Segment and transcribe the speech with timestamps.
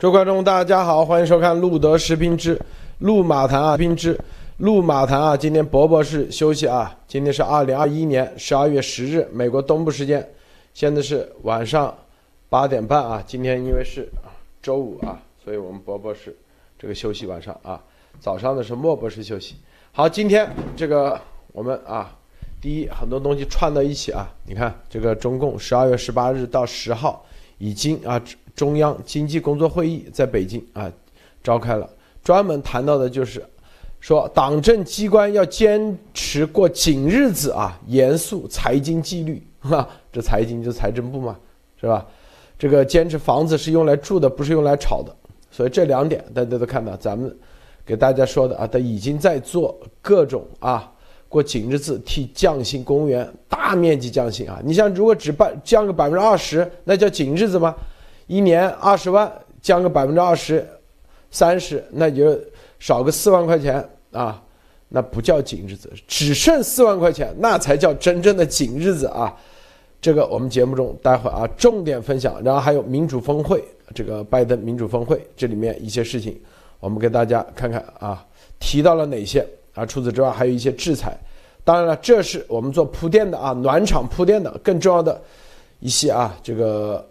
[0.00, 2.58] 各位观众，大家好，欢迎收看路德视频之
[3.00, 4.18] 路马谈啊，频之
[4.56, 5.36] 路马谈啊。
[5.36, 10.26] 今天伯伯是休息啊，今天是二零二一年十二月十日，美国东部时间，
[10.72, 11.94] 现在是晚上
[12.48, 13.22] 八点半啊。
[13.26, 14.08] 今天因为是
[14.62, 16.34] 周五啊，所以我们伯伯是
[16.78, 17.78] 这个休息晚上啊。
[18.20, 19.56] 早上的是莫博士休息。
[19.92, 21.20] 好，今天这个
[21.52, 22.16] 我们啊，
[22.58, 24.32] 第一很多东西串到一起啊。
[24.46, 27.22] 你看这个中共十二月十八日到十号
[27.58, 28.18] 已经啊。
[28.60, 30.92] 中央经济工作会议在北京啊
[31.42, 31.88] 召开了，
[32.22, 33.42] 专门谈到的就是
[34.00, 41.38] 说，党政机关要坚持过紧日子啊，严肃财经纪律哈， 这财经就财政部嘛，
[41.80, 42.06] 是吧？
[42.58, 45.10] 这个坚持房子是用来住的，不是用来炒的。
[45.50, 47.34] 所以这两点大家都看到，咱们
[47.86, 50.92] 给大家说的啊，他已经在做各种啊
[51.30, 54.60] 过紧日子，替降薪公务员大面积降薪啊。
[54.62, 57.74] 你像如果只办降个百分之二十，那叫紧日子吗？
[58.30, 59.28] 一年二十万
[59.60, 60.64] 降个百分之二十、
[61.32, 62.38] 三十，那就
[62.78, 64.40] 少个四万块钱啊，
[64.88, 69.36] 那不叫紧日子，只剩四万块钱，那才叫真正的紧日子啊！
[70.00, 73.64] 这个我们节目中待会儿啊重点分享，然后还有民主峰会，
[73.96, 76.40] 这个拜登民主峰会这里面一些事情，
[76.78, 78.24] 我们给大家看看啊，
[78.60, 79.84] 提到了哪些啊？
[79.84, 81.18] 除此之外，还有一些制裁。
[81.64, 85.20] 当然了，这是我们做铺垫的啊，暖场铺垫的，更重要的
[85.80, 87.04] 一些啊，这个。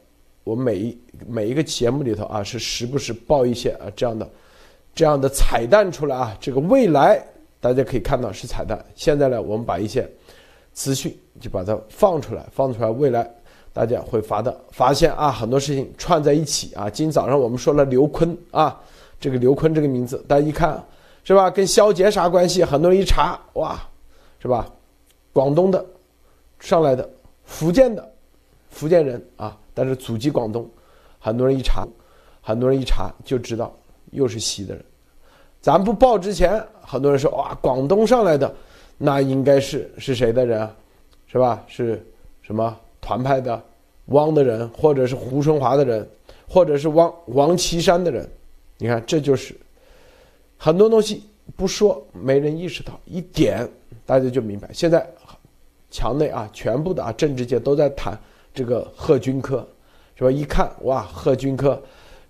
[0.43, 4.27] 我每一每一个节目里头啊，是时不时爆一些啊这样的
[4.95, 6.35] 这样的彩蛋出来啊。
[6.39, 7.23] 这个未来
[7.59, 8.83] 大家可以看到是彩蛋。
[8.95, 10.09] 现在呢，我们把一些
[10.73, 13.29] 资讯就把它放出来，放出来，未来
[13.73, 16.89] 大家会发的发现啊，很多事情串在一起啊。
[16.89, 18.81] 今早上我们说了刘坤啊，
[19.19, 20.83] 这个刘坤这个名字，大家一看
[21.23, 21.51] 是吧？
[21.51, 22.63] 跟肖杰啥关系？
[22.63, 23.79] 很多人一查，哇，
[24.41, 24.67] 是吧？
[25.31, 25.85] 广东的
[26.59, 27.07] 上来的，
[27.45, 28.11] 福建的
[28.69, 29.55] 福建人啊。
[29.79, 30.69] 但是祖籍广东，
[31.19, 31.87] 很多人一查，
[32.41, 33.73] 很多人一查就知道
[34.11, 34.83] 又是西的人。
[35.61, 38.53] 咱不报之前，很多人说哇，广东上来的，
[38.97, 40.75] 那应该是是谁的人啊？
[41.27, 41.63] 是吧？
[41.65, 42.05] 是
[42.41, 43.63] 什么团派的
[44.07, 46.05] 汪的人，或者是胡春华的人，
[46.45, 48.29] 或者是汪王岐山的人？
[48.77, 49.55] 你看，这就是
[50.57, 51.23] 很多东西
[51.55, 53.65] 不说，没人意识到一点，
[54.05, 54.69] 大家就明白。
[54.73, 55.09] 现在
[55.89, 58.19] 墙内啊，全部的啊政治界都在谈。
[58.59, 59.65] 这个贺军科，
[60.17, 60.29] 是吧？
[60.29, 61.81] 一看哇，贺军科，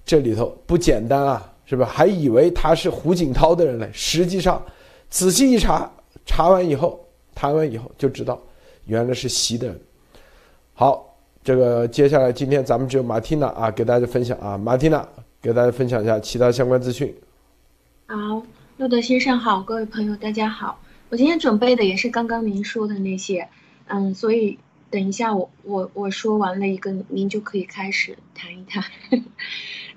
[0.05, 1.87] 这里头不简单啊，是吧？
[1.87, 4.63] 还以为他是胡锦涛的人嘞，实际上
[5.09, 5.91] 仔细一查，
[6.27, 7.03] 查完以后，
[7.33, 8.39] 谈完以后就知道，
[8.85, 9.81] 原来是习的人。
[10.75, 15.03] 好，这个接下来今天咱们只有马蒂娜啊，给大家分享啊，马蒂娜
[15.41, 17.11] 给大家分享一下其他相关资讯。
[18.05, 18.43] 好，
[18.77, 20.79] 路德先生好，各位朋友大家好，
[21.09, 23.49] 我今天准备的也是刚刚您说的那些，
[23.87, 24.59] 嗯，所以。
[24.91, 28.83] 等一下，我我我说完了一个，您就可以开始谈一谈。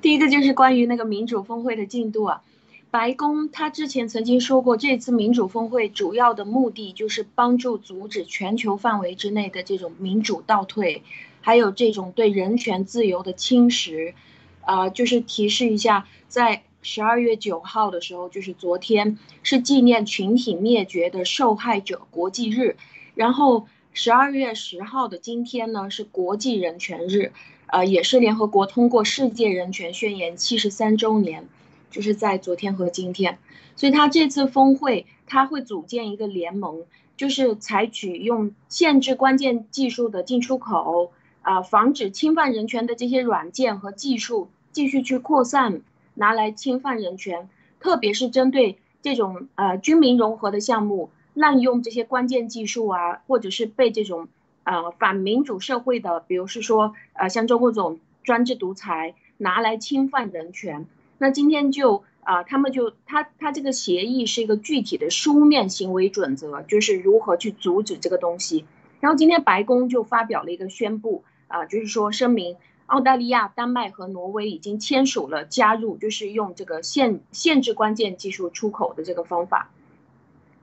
[0.03, 2.43] 第一个就是关于那个民主峰会的进度啊，
[2.91, 11.03] 白宫他之前曾经说过，这次民主峰会主要的目的就是帮助阻止全球范围之内的这种民主倒退，
[11.41, 14.13] 还有这种对人权自由的侵蚀。
[14.61, 22.77] 啊，就是提示一下，在十二月九号的时候，就是昨天是纪念群体灭绝的受害者国际日，
[23.15, 23.67] 然后。
[23.95, 27.31] 十二月十号的今天呢，是国际人权日，
[27.67, 31.47] 呃，也是联合国通过世界人权宣言七十三周年，
[31.91, 33.39] 就是在昨天和今天，
[33.77, 36.85] 所以他这次峰会他会组建一个联盟，
[37.19, 45.83] 就是采取用限制关键技术的进出口，啊，防止侵犯人权的这些软件和技术继续去扩散，
[46.15, 51.11] 拿来侵犯人权，特别是针对这种呃军民融合的项目。
[51.35, 54.29] 滥用这些关键技术啊，或者是被这种
[54.65, 60.87] 呃反民主社会的，比如是说呃像中国这种专制独裁拿来侵犯人权，
[61.19, 68.65] 那今天就啊他们就他他这个协议是一个具体的书面行为准则，就是如何去阻止这个东西。
[69.01, 72.57] 然后今天白宫就发表了一个宣布啊，就是说声明
[72.87, 79.71] 澳大利亚、丹麦和挪威已经签署了加入，就是用这个限限制关键技术出口的这个方法。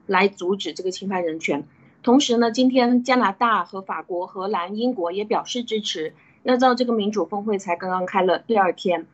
[0.09, 1.65] 来阻止这个侵犯人权。
[2.01, 6.13] 同时呢，今天加拿大和法国、荷兰、英国也表示支持。
[6.43, 9.05] 要知道，这个民主峰会才刚刚开了第二天，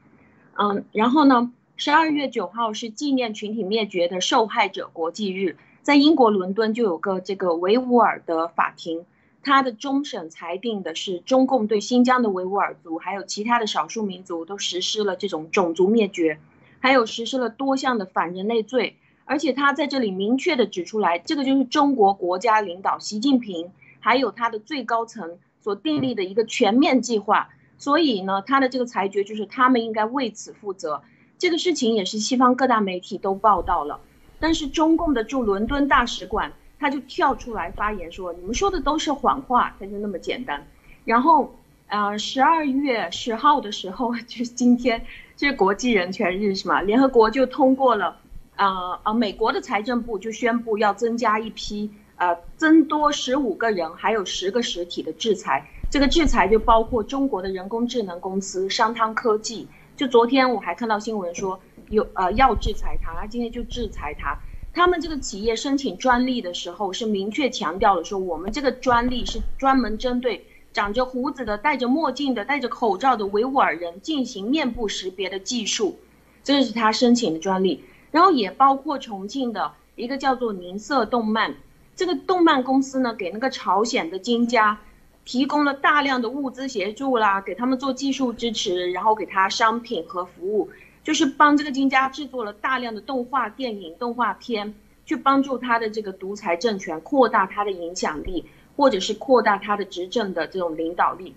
[0.54, 9.06] 嗯，然后呢，十二月九号是纪念群体灭绝的受害者国际日，在英国伦敦就有个这个维吾尔的法庭，
[9.42, 16.40] 他的终审裁定的是中共对新疆的维吾尔族还有其他的少数民族都实施了这种种族灭绝，
[16.80, 18.98] 还有实施了多项的反人类罪。
[19.26, 23.70] 而且他在这里明确的指出来，这个就是中国国家领导习近平，
[24.00, 31.02] 还有他的最高层所订立的一个全面计划，所以呢，他的这个裁决就是他们应该为此负责。
[31.38, 34.00] 这个事情也是西方各大媒体都报道了，
[34.40, 40.66] 但是中共的驻伦敦大使馆他就跳出来发言说：“你们说的都是谎话。”他就那么简单。
[41.04, 41.54] 然后，
[41.88, 45.04] 呃，十二月十号的时候， 就是今天，
[45.36, 46.82] 就是国际人权日是吗？
[46.82, 48.18] 联合国就通过了，
[48.56, 55.68] 呃呃，美国的财政部就宣布要增加一批，呃，增多十五个人，还有十个实体的制裁。
[55.92, 59.68] 这个制裁就包括中国的人工智能公司商汤科技。
[59.96, 61.58] 就昨天我还看到新闻说
[61.90, 64.38] 有呃要制裁他，他今天就制裁他。
[64.74, 75.98] 他们这个企业申请专利的时候是明确强调了说，我们这个专利是专门针对长着胡子的、戴着墨镜的、戴着口罩的维吾尔人进行面部识别的技术，
[76.44, 77.86] 这是他申请的专利。
[78.16, 81.54] 然后也包括重庆的一个叫做宁色动漫，
[81.98, 84.80] 这个动漫公司呢给那个朝鲜的金家。
[85.26, 90.70] 提供了大量的物资协助啦，给他们做技术支持，然后给他商品和服务，
[91.04, 98.46] 就是帮这个金家制作了大量的动画电影、动画片，去帮助他的这个独裁政权扩大他的影响力，
[98.78, 101.36] 或者是扩大他的执政的这种领导力。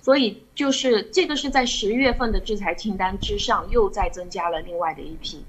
[0.00, 5.44] 所以就是这个是在十月份的制裁清单之上，又再增加了另外的一批。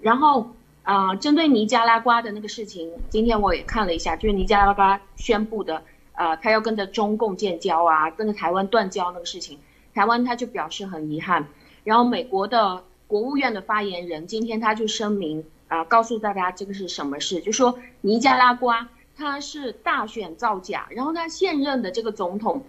[0.00, 0.50] 然后
[0.82, 5.82] 啊，针对尼加拉瓜的那个事情，今天我也看了一下，就是尼加拉瓜宣布的。
[6.12, 9.58] 呃，他要跟着中共建交啊，跟着台湾断交那个事情，
[9.94, 11.46] 台湾他就表示很遗憾。
[11.82, 18.86] 然后美国的国务院的发言人今天他就声明啊，告诉大家这个是什么事，就说尼加拉瓜
[19.16, 22.64] 他是大选造假，然后他现任的这个总统，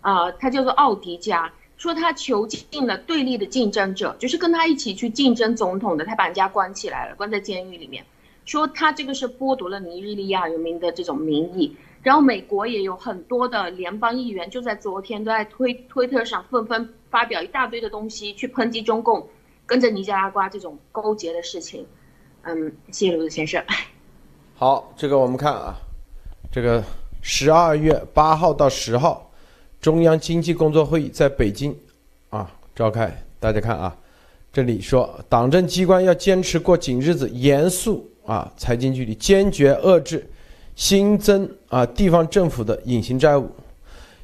[0.00, 8.04] 啊，他叫做奥迪加，说他囚禁了对立的竞争者，就是跟他一起去竞争总统的，他把人家关起来了，关在监狱里面，
[8.44, 11.76] 说他这个是剥夺了尼日利亚人民的这种民意。
[12.02, 19.28] 然后美国也有很多的联邦议员，就在昨天都在推推特上纷纷发表一大堆的东西，去抨击中共
[19.66, 21.84] 跟着尼加拉瓜这种勾结的事情。
[22.42, 23.60] 嗯，谢谢卢子先生。
[24.54, 25.74] 好，这个我们看啊，
[26.52, 26.80] 这个
[27.22, 29.25] 十二月八号到十号，
[29.80, 31.76] 中央经济工作会议在北京
[32.30, 33.10] 啊召开。
[33.38, 33.96] 大家看啊，
[34.52, 40.28] 这里说党政机关要坚持过紧日子，严肃啊财经纪律，坚决遏制。
[40.74, 43.48] 新增啊，地方政府的隐形债务，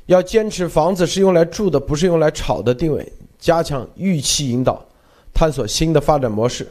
[0.04, 4.84] 要坚持房子是用来住的，不是用来炒的定位，加强预期引导，
[5.32, 6.68] 探索新的发展模式。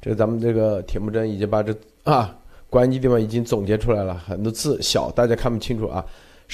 [0.00, 1.74] 这咱们这个铁木真已经把这
[2.04, 2.34] 啊
[2.70, 6.02] 关键地方已经总结出来了，很多字小，大家看不清楚啊。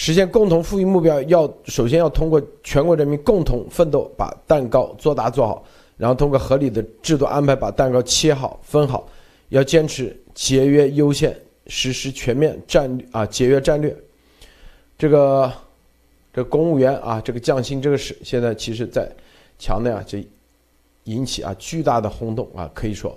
[0.02, 5.62] 实现共同富裕目标，要首先要通过全国人民共同奋斗，把蛋糕做大做好，
[5.98, 9.06] 然后通过合理的制度安排，把蛋糕切好分好。
[9.50, 11.38] 要坚持节约优先。
[11.66, 13.94] 实施全面战略啊节约战略，
[14.98, 15.52] 这个
[16.32, 19.08] 这公务员啊这个降薪这个事，现在其实在
[19.56, 20.18] 强调啊，就
[21.04, 23.16] 引起啊巨大的轰动啊，可以说，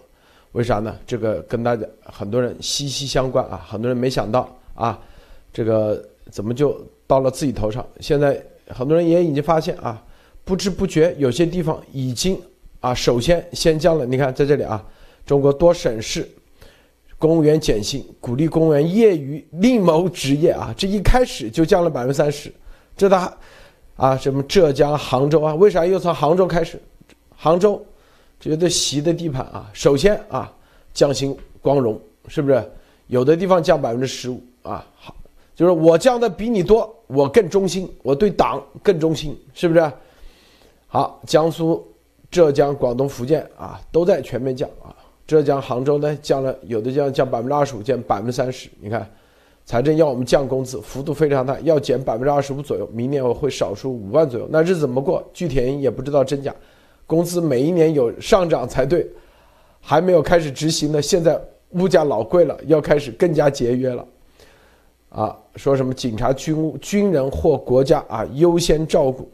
[0.51, 0.95] 为啥呢？
[1.07, 5.01] 这个跟大家很多人息息相关啊，很多人没想到啊，
[5.51, 7.85] 这个怎么就到了自己头上？
[7.99, 10.03] 现在很多人也已经发现啊，
[10.43, 12.39] 不知不觉有些地方已经
[12.79, 14.05] 啊首先先降了。
[14.05, 14.83] 你看在这里啊，
[15.25, 16.29] 中国多省市。
[17.19, 20.75] 公务员减薪，鼓励公务员业余另谋职业啊！
[20.75, 22.53] 这一开始就降了百分之三十，
[22.97, 23.33] 这他
[23.95, 25.55] 啊，什么浙江杭州啊？
[25.55, 26.77] 为啥又从杭州开始？
[27.33, 27.81] 杭州
[28.41, 29.71] 绝对习的地盘啊！
[29.71, 30.53] 首先啊，
[30.93, 32.61] 降薪光荣，是不是？
[33.07, 35.15] 有的地方降百分之十五啊，好，
[35.55, 39.91] 就是我降的比你多，我更忠心，我对党更忠心，是不是？
[40.87, 41.85] 好，江苏、
[42.29, 44.95] 浙江、广东、福建啊，都在全面降啊。
[45.25, 48.69] 浙江杭州呢降了，有的降降百分之二十五，降百分之三十。
[48.79, 49.09] 你看，
[49.65, 52.87] 财政要我们降工资，幅度非常大，要减百分之二十五左右。
[52.91, 55.23] 明年我会少出五万左右，那日子怎么过？
[55.33, 56.53] 具体原因也不知道真假。
[57.07, 59.07] 工资每一年有上涨才对，
[59.79, 61.01] 还没有开始执行呢。
[61.01, 64.05] 现在物价老贵了，要开始更加节约了。
[65.13, 69.29] 啊，说什么警察、军务、军人或国家啊优先照顾。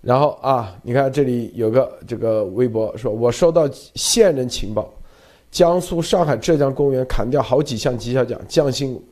[0.00, 4.92] 然后啊，你看这里有个这个微博说，我收到线人情报，
[5.50, 9.02] 江苏、上海、浙江公务员砍掉好几项绩效奖，降薪，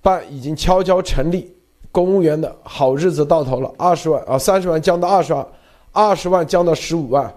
[0.00, 1.52] 办已经悄悄成立，
[1.90, 5.44] 公务员的好日子到头了，二十万啊，三十万降到二十万，
[5.90, 7.34] 二十万降到十五万，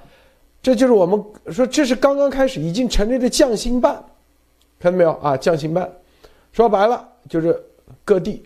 [0.62, 4.04] 这就是我们说这是刚刚开始，已经成立的降薪办，
[4.80, 5.36] 看到没有啊？
[5.36, 5.92] 降薪办，
[6.52, 7.62] 说白了就是
[8.06, 8.44] 各地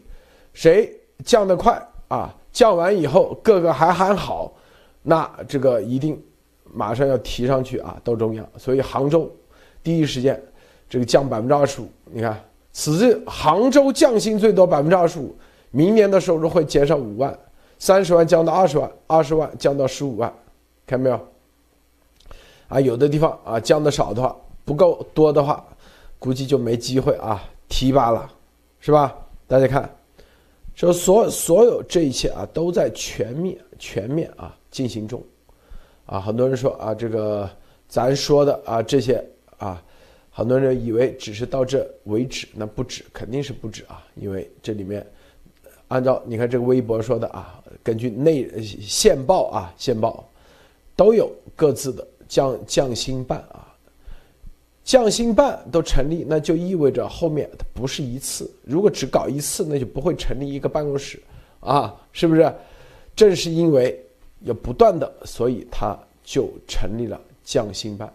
[0.54, 0.94] 谁
[1.26, 2.34] 降得快啊？
[2.52, 4.52] 降完以后，个个还还好，
[5.04, 6.22] 那这个一定
[6.64, 8.48] 马上要提上去啊，到中央。
[8.58, 9.32] 所以杭州
[9.84, 10.42] 第一时间
[10.90, 15.36] 这个降百分之二十五，你看此次杭州降薪最多百分之二十五，
[15.72, 17.38] 明年的收入会减少五万。
[17.80, 20.34] 三十万降到二十万，二十万降到十五万，
[20.88, 21.28] 看到没有？
[22.70, 25.64] 啊，有的地方啊降的少的话，不够多的话，
[26.18, 28.28] 估计就没机会啊提拔了，
[28.88, 29.14] 是吧？
[29.50, 29.94] 大家看，
[30.74, 35.22] 说所所有这一切啊都在全面全面啊进行中，
[36.06, 37.50] 啊，很多人说啊这个
[37.90, 39.22] 咱说的啊这些
[39.58, 39.84] 啊，
[40.32, 45.06] 很多人以为只是到这为止，那不止，肯定是不止啊，因为这里面
[45.90, 50.26] 按照你看这个微博说的啊，根据内线报啊线报
[50.96, 52.08] 都有各自的。
[52.30, 53.67] 降降薪办啊，
[54.88, 58.50] 降薪办都成立，那就意味着后面它不是一次。
[58.64, 61.22] 如果只搞一次，那就不会成立一个办公室
[61.60, 62.56] 啊，是不是？
[63.14, 64.02] 正是因为
[64.44, 68.10] 要不断的，所以他就成立了降薪办。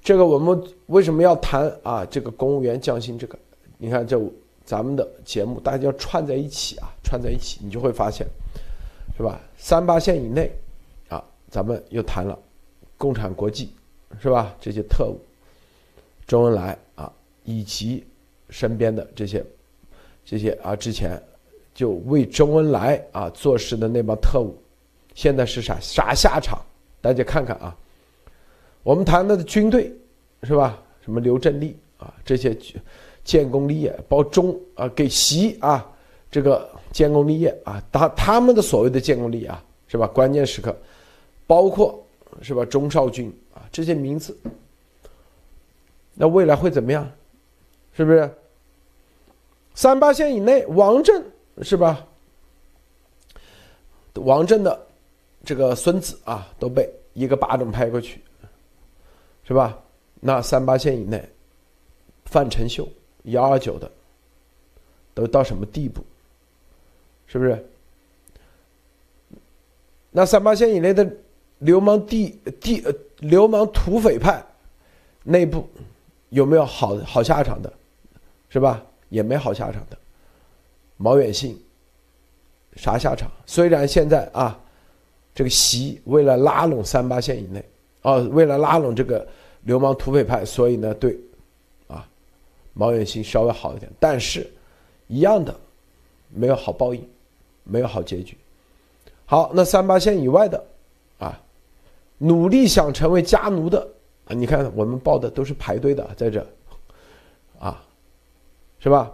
[0.00, 2.06] 这个我们为什么要谈啊？
[2.08, 3.36] 这个公务员降薪这个，
[3.78, 4.16] 你看这
[4.64, 8.24] 咱们的节目，大家串在一起啊，串在一起，你就会发现，
[9.16, 9.40] 是吧？
[9.58, 10.52] 三八线以内
[11.08, 11.20] 啊，
[11.50, 12.38] 咱们又谈了。
[12.96, 13.72] 共产国际，
[14.20, 14.54] 是吧？
[14.60, 15.18] 这些特务，
[16.26, 17.12] 周恩来啊，
[17.44, 18.04] 以及
[18.48, 19.44] 身边的这些、
[20.24, 21.20] 这些啊，之前
[21.74, 24.56] 就为周恩来啊做事的那帮特务，
[25.14, 26.60] 现在是啥啥下场？
[27.00, 27.76] 大家看看啊。
[28.82, 29.92] 我们谈的军队，
[30.42, 30.82] 是吧？
[31.04, 32.56] 什么刘振立啊，这些
[33.24, 35.90] 建功立业，包中啊，给习啊，
[36.30, 40.06] 这个建功立业啊，他他们的所谓的建功立业啊，是吧？
[40.06, 40.76] 关键时刻，
[41.46, 41.98] 包括。
[42.40, 42.64] 是吧？
[42.64, 44.34] 钟少军啊，这些名字，
[46.14, 47.10] 那未来会怎么样？
[47.94, 48.30] 是不是？
[49.74, 51.24] 三八线以内，王震
[51.62, 52.06] 是吧？
[54.14, 54.86] 王震的
[55.44, 58.20] 这个孙子啊，都被一个巴掌拍过去，
[59.44, 59.78] 是吧？
[60.20, 61.26] 那三八线以内，
[62.26, 62.88] 范成秀、
[63.24, 63.90] 幺二九的，
[65.14, 66.04] 都到什么地步？
[67.26, 67.66] 是不是？
[70.10, 71.10] 那三八线以内的。
[71.62, 72.84] 流氓地地，
[73.20, 74.44] 流氓土匪派
[75.22, 75.64] 内部
[76.32, 77.72] 有没有好好下场的，
[78.48, 78.82] 是吧？
[79.10, 79.96] 也没好下场的。
[80.96, 81.62] 毛远信
[82.76, 83.30] 啥下场？
[83.44, 84.58] 虽然现在啊，
[85.34, 87.62] 这个习为了拉拢三八线以内，
[88.00, 89.26] 哦，为了拉拢这个
[89.64, 91.18] 流氓土匪派，所以呢，对
[91.86, 92.08] 啊，
[92.72, 94.50] 毛远信稍微好一点，但是
[95.08, 95.54] 一样的
[96.30, 97.06] 没有好报应，
[97.64, 98.38] 没有好结局。
[99.26, 100.64] 好，那三八线以外的。
[101.18, 101.38] 啊
[102.18, 103.84] 努力想成为家奴的
[104.26, 104.34] 啊！
[104.34, 106.46] 你看我们报的都是排队的，在这，
[107.58, 107.84] 啊，
[108.78, 109.12] 是吧？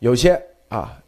[0.00, 1.02] 有些啊，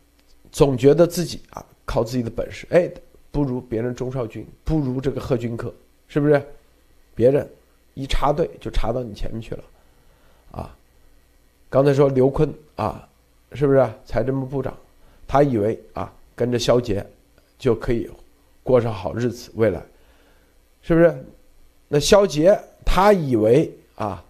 [0.52, 2.90] 总觉得自己啊靠自己的本事，哎，
[3.30, 5.72] 不如别人钟少军，不如这个贺军科，
[6.08, 6.42] 是不是？
[7.14, 7.48] 别人
[7.94, 9.64] 一插队就插到你前面去了，
[10.52, 10.76] 啊！
[11.68, 13.08] 刚才说刘坤啊，
[13.52, 14.76] 是不是财政部部长？
[15.28, 17.04] 他以为啊跟着肖捷
[17.58, 18.10] 就可以
[18.62, 19.80] 过上好日子，未来。
[20.82, 21.24] 是不是？
[21.92, 24.24] 那肖杰他以为啊，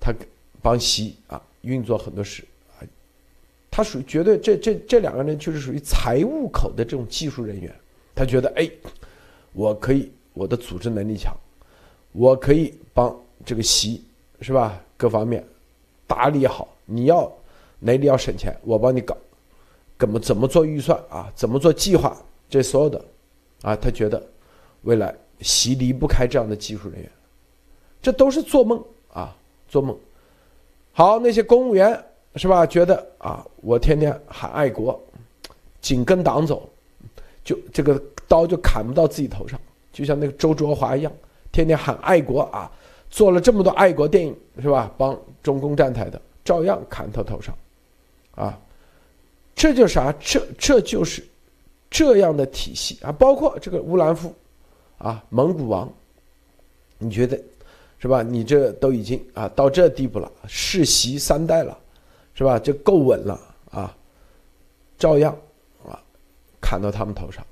[0.00, 0.12] 他
[0.60, 2.82] 帮习啊运作很多事啊，
[3.70, 7.72] 他属于绝对这这这两个人就是属于财务口的这种技术人员。
[8.16, 8.68] 他觉得哎，
[9.52, 11.32] 我可以我的组织能力强，
[12.10, 14.02] 我可以帮这个习
[14.40, 14.82] 是吧？
[14.96, 15.44] 各方面
[16.04, 16.66] 打理好。
[16.84, 17.32] 你要
[17.78, 19.16] 哪里要省钱，我帮你搞。
[19.96, 21.32] 怎么怎么做预算啊？
[21.36, 22.20] 怎么做计划？
[22.50, 23.04] 这所有的
[23.62, 24.20] 啊，他觉得
[24.82, 25.14] 未来。
[25.40, 27.10] 习离不开这样的技术人员，
[28.02, 29.36] 这都是做梦啊，
[29.68, 29.96] 做梦。
[30.92, 31.96] 好，那些公务员
[32.34, 32.66] 是吧？
[32.66, 35.00] 觉得啊，我天天喊爱国，
[35.80, 36.68] 紧跟党走，
[37.44, 39.60] 就这个刀就砍不到自己头上，
[39.92, 41.12] 就像那个周卓华一样，
[41.52, 42.70] 天天喊爱国啊，
[43.10, 44.92] 做了这么多爱国电影是吧？
[44.98, 47.54] 帮中共站台的，照样砍他头上，
[48.34, 48.58] 啊，
[49.54, 50.12] 这就啥？
[50.18, 51.24] 这这就是
[51.88, 54.34] 这样的体系啊，包括这个乌兰夫。
[54.98, 55.92] 啊，蒙古王，
[56.98, 57.40] 你觉得
[58.00, 58.20] 是吧？
[58.20, 61.78] 你这都已经啊到这地步了，世袭三代了，
[62.34, 62.58] 是吧？
[62.58, 63.40] 这够稳了
[63.70, 63.96] 啊，
[64.98, 65.36] 照样
[65.84, 66.02] 啊
[66.60, 67.46] 砍到他们头上，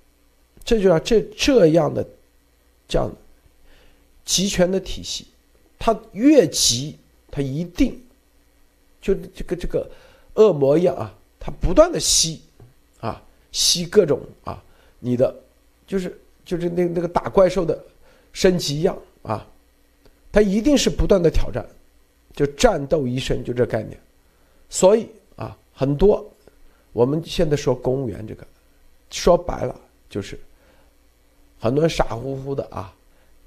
[0.65, 2.05] 这就要这这样的
[2.89, 3.15] 这样的
[4.25, 5.29] 集权的体系，
[5.79, 6.99] 它越集，
[7.31, 7.97] 它一定
[9.01, 9.89] 就这个这个
[10.35, 12.43] 恶魔一样啊，它不断的吸
[12.99, 13.23] 啊
[13.53, 14.61] 吸各种啊
[14.99, 15.33] 你的
[15.87, 16.21] 就是。
[16.47, 17.79] 就是那那个打怪兽的
[18.33, 19.47] 升级一样啊，
[20.33, 21.67] 它一定是不断的挑战，
[22.33, 24.01] 就战斗一生就这概念，
[24.71, 26.25] 所以啊，很多
[26.93, 28.47] 我们现在说公务员这个，
[29.11, 30.39] 说白了就是
[31.59, 32.95] 很多人傻乎乎的啊，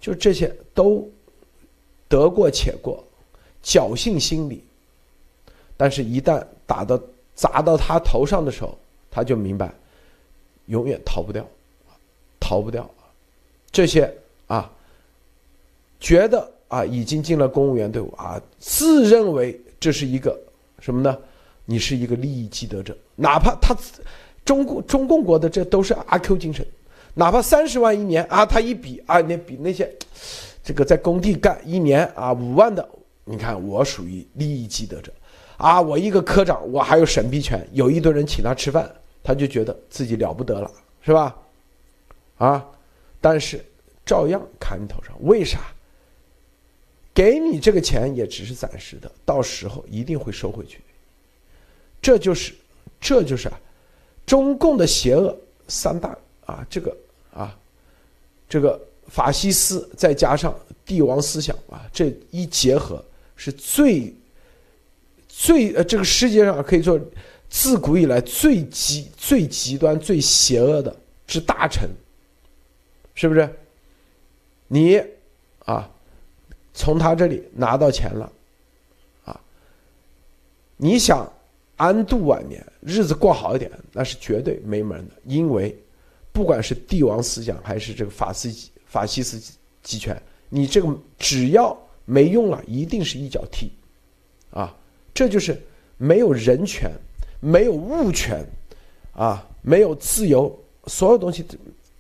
[0.02, 1.10] 就这些都
[2.08, 3.04] 得过且过，
[3.64, 4.64] 侥幸心理，
[5.78, 7.00] 但是一旦打到
[7.34, 8.78] 砸到他头上的时候，
[9.10, 9.74] 他就明白，
[10.66, 11.48] 永远逃不掉，
[12.50, 12.90] 逃不掉。
[13.72, 14.12] 这些
[14.48, 14.68] 啊，
[16.00, 20.36] 觉得啊已经进了公务员队伍啊，自认为这是一个
[20.80, 21.16] 什么呢？
[21.66, 23.78] 你是一个利益既得者，哪怕他
[24.44, 26.66] 中共中共国的这都是阿 Q 精神，
[27.14, 29.88] 哪怕三十万一年啊，他一比啊，那比那些
[30.64, 32.90] 这个在工地干一年啊五万的，
[33.26, 35.12] 你看我属于利益既得者
[35.58, 38.92] 啊，我一个科长，我还有审批权，有一堆人请他吃饭，
[39.22, 40.72] 他就觉得自己了不得了，
[41.04, 41.38] 是吧？
[42.40, 42.66] 啊，
[43.22, 43.64] 但是
[44.04, 45.72] 照样砍你头上，为啥？
[47.14, 50.80] 给你这个钱也只是暂时的，到时候一定会收回去。
[52.02, 52.54] 这就是，
[53.02, 53.60] 这就是啊，
[54.26, 56.96] 中共的邪恶三大啊，这个
[57.34, 57.58] 啊，
[58.48, 63.04] 这个法西斯再加上帝王思想啊，这一结合
[63.36, 64.14] 是最
[65.28, 66.98] 最呃，这个世界上可以说
[67.50, 70.96] 自古以来最极最极端最邪恶的
[71.28, 71.90] 之大臣，
[73.20, 73.50] 是不是？
[74.70, 75.04] 你
[75.66, 75.92] 啊，
[76.74, 78.32] 从他这里拿到钱了，
[79.26, 79.42] 啊，
[80.78, 81.30] 你想？
[81.76, 85.16] 安度晚年，日子过好一点，那是绝对没门的。
[85.26, 85.78] 因为，
[86.32, 89.38] 不管是帝王思想还是这个法西法西斯
[89.82, 93.72] 集权，你这个只要没用了，一定是一脚踢，
[94.50, 94.74] 啊，
[95.14, 95.62] 这就是
[95.98, 96.90] 没有人权，
[97.42, 98.46] 没有物权，
[99.14, 100.58] 啊，没有自由，
[100.88, 101.46] 所有东西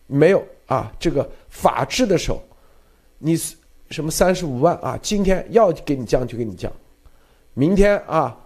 [0.07, 0.89] 没有啊。
[0.97, 2.41] 这个法治的时候，
[3.17, 3.35] 你
[3.89, 4.97] 什么三十五万啊？
[5.01, 6.71] 今天要给你降就给你降，
[7.53, 8.37] 明天啊。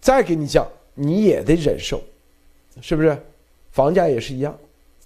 [0.00, 2.02] 再给你降，你也得忍受，
[2.80, 3.22] 是不是？
[3.70, 4.56] 房价也是一样，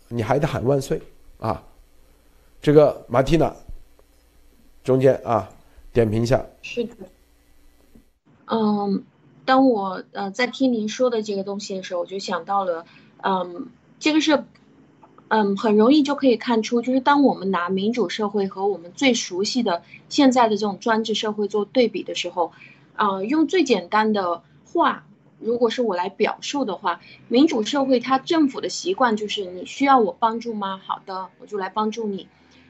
[0.06, 1.02] 你还得喊万岁
[1.40, 1.60] 啊！
[2.62, 3.52] 这个马蒂娜，
[4.84, 5.50] 中间啊，
[5.92, 6.46] 点评一下。
[6.62, 6.94] 是的，
[8.46, 9.02] 嗯，
[9.44, 12.86] 当我呃在听您说的这个东西的时候，我就想到了，
[13.24, 13.66] 嗯，
[13.98, 14.44] 这个是，
[15.36, 22.52] 嗯，很容易就可以看出，就是当我们拿民主社会和我们最熟悉的现在的这种专制社会做对比的时候，
[22.94, 24.42] 啊，用最简单的。
[24.74, 25.06] 话，
[25.38, 30.80] 如果是我来表述的话，民主社会它政府的习惯就是你需要我帮助吗？
[30.84, 32.26] 好的，我就来帮助你，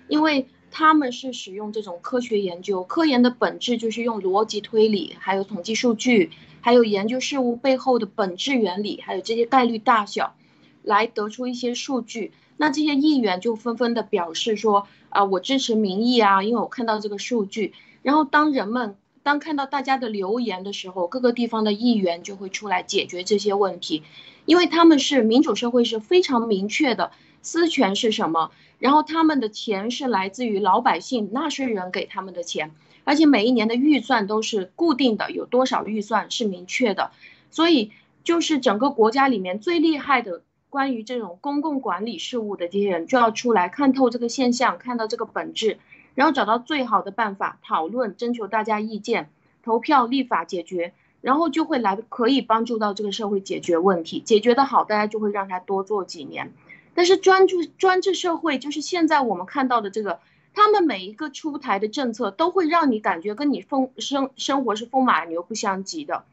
[0.06, 10.34] 因为他们是使用这种科学研究，科研的本质就是用逻辑推理，还有统计数据，还有研究事物背后的本质原理，还有这些概率大小，
[10.82, 12.32] 来得出一些数据。
[12.56, 17.74] 那这些议员就纷纷的表示说啊，我支持民意啊，因为我看到这个数据。
[18.02, 18.96] 然后当人们。
[19.24, 24.02] 当看到大家的留言的时候，各个地方的议员就会出来解决这些问题，
[24.44, 32.72] 因为他们是民主社会是非常明确的私权是什么，然后他们的钱是来自于老百姓纳税人给他们的钱，
[33.04, 37.10] 而且每一年的预算都是固定的，有多少预算是明确的，
[37.50, 37.92] 所以
[38.24, 40.42] 就是整个国家里面最厉害的
[40.74, 45.78] 关于这种公共管理事务的这些人就要出来看透这个现象，看到这个本质。
[46.16, 49.30] 然后找到最好的办法，讨论、征求大家意见、
[49.62, 54.18] 投票、立法解决，然后就会来可以帮助到这个社会解决问题。
[54.18, 56.52] 解决的好，大家就会让他多做几年。
[56.92, 60.18] 但是专注专制社会就是现在我们看到的这个，
[60.54, 66.24] 他们每一个出台的政策都会让你感觉跟你风生生活是风马牛不相及的。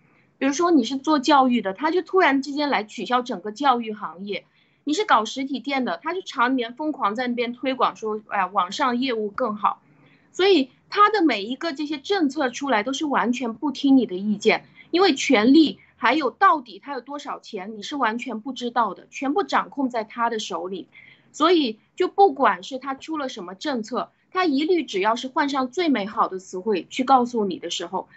[0.42, 4.44] 比如说你是做教育的，他就突然之间来取消整个教育行业。
[4.84, 9.84] 你是搞实体店的，他就常年疯狂在那边推广说，哎呀，网上业务更好，
[10.32, 20.88] 所以他的每一个这些政策出来都是完全不听你的意见，因为权力还有到底他有多少钱，你是完全不知道的，全部掌控在他的手里，
[21.32, 28.10] 所以就不管是他出了什么政策，他一律只要是换上最美好的词汇去告诉你的时候，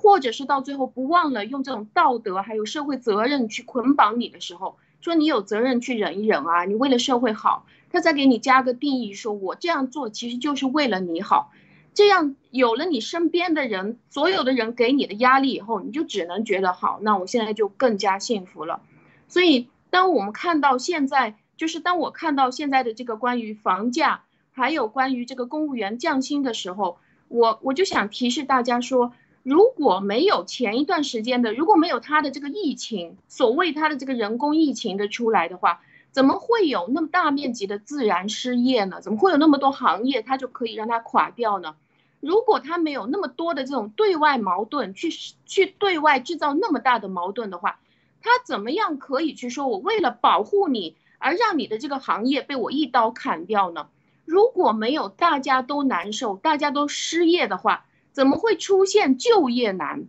[0.00, 4.78] 或者是到最后不忘了用这种道德还有社会责任去捆绑你的时候。
[5.02, 11.52] 说你有责任去忍一忍啊，你为了社会好，他再给你加个定义，说我这样做其实就是为了你好，
[11.94, 18.82] 这样有了你身边的人，所有的人给你的压力以后，你就只能觉得好，那我现在就更加幸福了。
[19.28, 29.12] 所以，当我们看到现在，就是当我看到现在的这个关于房价，还有关于这个公务员降薪的时候，我我就想提示大家说。
[29.42, 39.00] 如果没有前一段时间的，如果没有他的这个疫情，所谓他的这个人工疫情的出来的话，怎么会有那么大面积的自然失业呢？
[39.00, 41.74] 怎么会有那么多行业它就可以让它垮掉呢？
[42.20, 45.08] 如果他没有那么多的这种对外矛盾，去
[45.46, 47.80] 去对外制造那么大的矛盾的话，
[48.20, 53.88] 他怎么样可以去说我为了保护你而让你的这个行业被我一刀砍掉呢？
[54.26, 57.86] 如果没有大家都难受，大家都失业的话。
[58.20, 60.04] 怎么会出现就业难？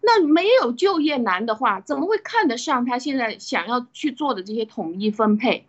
[0.00, 5.66] 那没有就业难的话，怎么会看得上他现在想要去做的这些统一分配？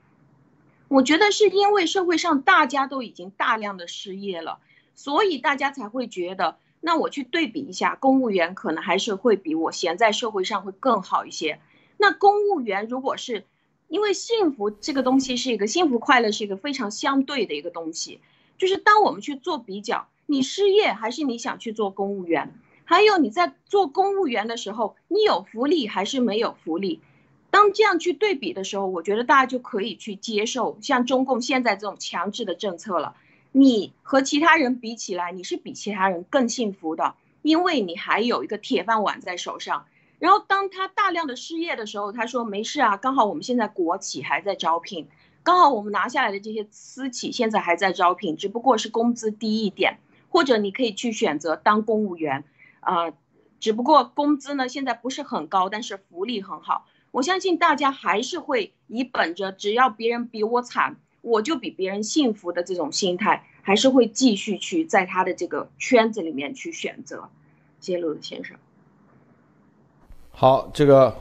[0.88, 4.60] 我觉得是因为社会上大家都已经大量的失业了，
[4.96, 11.60] 所以大家才会觉得，那我去对比一下，公务员可能还是会比我闲在社会上会更好一些。
[11.98, 13.44] 那公务员如果是
[13.90, 18.22] 因为幸福这个东西是一个幸福快乐是一个非常相对的一个东西，
[18.58, 22.54] 就是当我们去做比较，你失业还是你想去做公务员，
[22.86, 27.02] 还有你在做公务员的时候，你有福利还是没有福利？
[27.50, 33.18] 当这样去对比的时候，我觉得大家就可以去接受像中共现在这种强制的政策了。
[33.52, 39.86] 你和其他人比起来，你是比其他人更幸福的，因为你还有一个铁饭碗在手上。
[40.18, 45.10] 然后当他大量的失业的时候，他说没事啊，刚好我们现在国企还在招聘，
[45.44, 49.98] 刚好我们拿下来的这些私企现在还在招聘，只不过是工资低一点，
[50.32, 52.46] 或者你可以去选择当公务员，
[52.80, 53.12] 啊，
[53.60, 56.88] 只不过工资呢现在不是很高，但是福利很好。
[57.12, 67.30] 我相信大家还是会以本着只要别人比我惨，我就比别人幸福的这种心态，还是会继续去在他的这个圈子里面去选择。
[67.82, 68.56] 谢陆先生，
[70.32, 71.14] 好，这个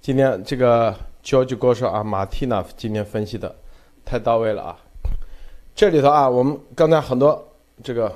[0.00, 3.54] 今天这个 George 哥说啊，马蒂娜今天分析的
[4.04, 4.76] 太到位了啊。
[5.74, 7.46] 这里头啊，我们刚才很多
[7.82, 8.14] 这个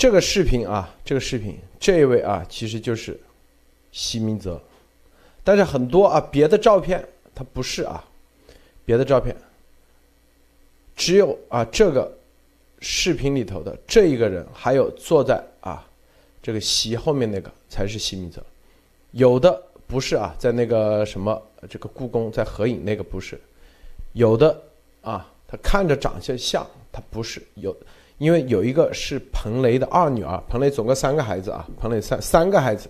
[0.00, 3.20] 这个视频啊，这个视频这一位啊，其实就是
[3.92, 4.58] 席明泽。
[5.44, 8.02] 但是很多啊，别的照片他不是啊，
[8.86, 9.36] 别的照片，
[10.96, 12.10] 只有啊这个
[12.80, 15.86] 视频里头的这一个人，还有坐在啊
[16.42, 18.42] 这个席后面那个才是席明泽，
[19.10, 23.38] 有的不是啊，在那个什么这个故宫在合影那个不是，
[24.14, 24.62] 有的
[25.02, 27.42] 啊他看着长相像，他不是。
[27.56, 27.76] 有，
[28.20, 32.86] 因为有一个是彭雷的二女儿，彭雷总共三个孩子啊，彭雷三三个孩子。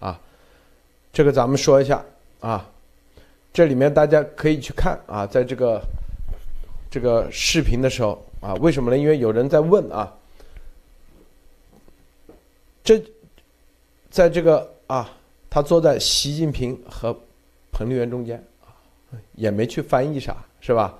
[0.00, 0.20] 啊
[1.12, 2.04] 这个咱们说一下
[2.40, 2.68] 啊，
[3.52, 5.80] 这里面大家可以去看啊，在这个
[6.90, 8.98] 这个视频的时候啊，为什么呢？
[8.98, 10.12] 因为有人在问啊，
[12.82, 13.00] 这
[14.10, 15.08] 在这个啊，
[15.48, 17.16] 他坐在习近平和
[17.70, 18.74] 彭丽媛中间啊，
[19.36, 20.98] 也没去翻译啥，是吧？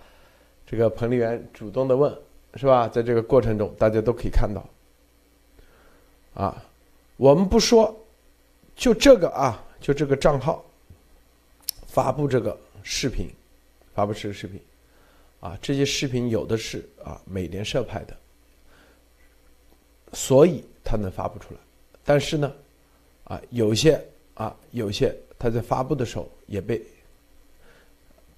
[0.65, 2.17] 这个彭丽媛主动的问，
[2.57, 2.89] 是吧？
[2.89, 4.65] 在这个过程中，大家都可以看到
[6.35, 6.63] 啊，
[7.17, 7.95] 我们不说，
[8.75, 9.61] 就这个啊。
[9.81, 10.65] 就这个账号
[11.87, 13.29] 发布这个视频，
[13.95, 14.59] 发布这个视频，
[15.41, 18.17] 啊，这些视频有的是啊美联社拍的，
[20.15, 21.61] 所以他能发布出来。
[22.03, 22.51] 但是呢，
[23.25, 26.83] 啊，有些啊有些他在发布的时候也被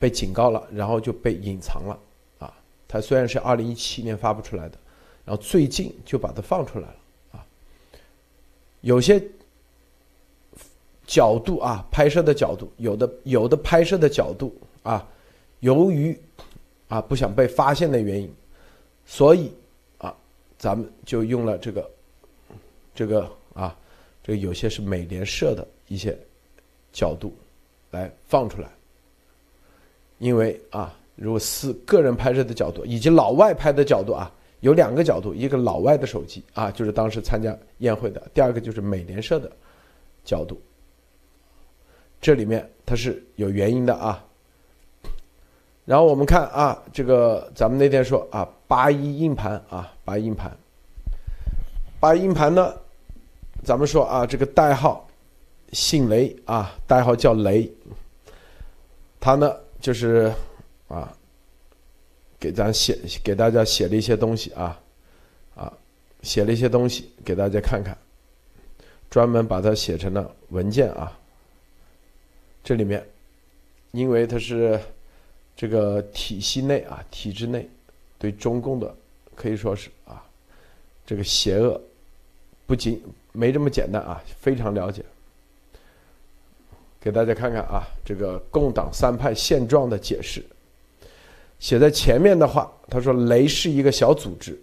[0.01, 1.97] 被警告了，然后就被隐藏了。
[2.88, 4.79] 它，虽然是二零一七年发布出来的，
[5.25, 6.96] 然后最近就把它放出来了。
[7.33, 7.46] 啊，
[8.81, 9.22] 有些。
[11.09, 15.09] 角度啊，拍摄的角度，有的有的拍摄的角度啊，
[15.61, 16.18] 由于
[16.88, 18.35] 啊不想被发现的原因，
[19.07, 19.53] 所以
[19.99, 20.12] 啊，
[20.59, 21.90] 咱们就用了这个
[22.92, 23.79] 这个啊，
[24.20, 26.18] 这个有些是美联社的一些
[26.92, 27.33] 角度
[27.92, 28.68] 来放出来，
[30.18, 39.51] 因为啊，如果是个人拍摄的角度以及老外拍的角度啊，有两个角度，一个老外的手机啊，就是当时参加宴会的，第二个就是美联社的
[40.25, 40.61] 角度。
[42.21, 44.25] 这里面它是有原因的啊，
[45.85, 50.57] 然后我们看啊，这个咱们那天说啊，八一硬盘啊，八一硬盘，
[52.01, 52.75] 八一硬盘呢，
[53.63, 55.07] 咱们说啊，这个代号
[55.73, 57.71] 姓雷啊，代号叫雷，
[59.21, 60.33] 他呢就是
[60.88, 61.16] 啊，
[62.38, 64.81] 给咱写给大家写了一些东西啊，
[65.55, 65.72] 啊，
[66.22, 67.96] 写了一些东西给大家看看，
[69.11, 71.18] 专门把它写成了文件啊。
[72.62, 73.07] 这里面，
[73.92, 74.81] 因为它是
[75.57, 77.68] 这个体系内啊，体制内
[78.18, 78.94] 对中共的
[79.35, 80.25] 可以说是啊，
[81.05, 81.81] 这个邪恶
[82.66, 85.05] 不仅没这么简单啊，非常了解。
[87.01, 90.44] 给大家看看啊，这个共党三派现状的解释，
[91.59, 94.61] 写在前面的话，他说：“雷是一个小组织，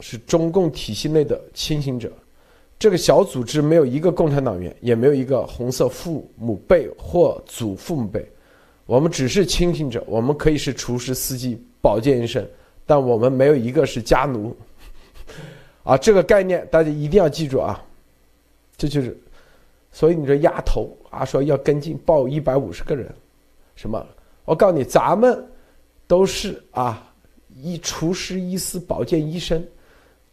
[0.00, 2.12] 是中共体系内的清醒者。”
[2.78, 8.28] 这个小组织没有一个共产党员，也没有一个红色父母辈或祖父母辈，
[8.86, 10.02] 我们只是清醒者。
[10.06, 12.44] 我们可以是厨师、司机、保健医生，
[12.84, 14.56] 但我们没有一个是家奴。
[15.84, 17.80] 啊，这个概念大家一定要记住啊！
[18.76, 19.16] 这就是，
[19.92, 23.08] 所以你说丫头啊，说要跟进报一百五十个人，
[23.76, 24.04] 什么？
[24.44, 25.44] 我告诉你，咱们
[26.12, 27.10] 都是啊，
[27.62, 29.66] 一厨师、医师、保健医生。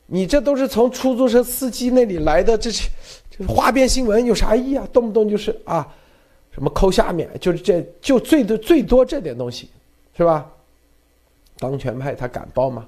[0.07, 2.89] 你这都是从出租车司机那里来的，这是
[3.31, 4.85] 这花边新闻有啥意义啊？
[4.91, 5.87] 动不动就是啊，
[6.51, 9.69] 什么抠下面，就是这就最多最多这点东西，
[10.17, 10.51] 是吧？
[11.59, 12.85] 当权派他敢报吗？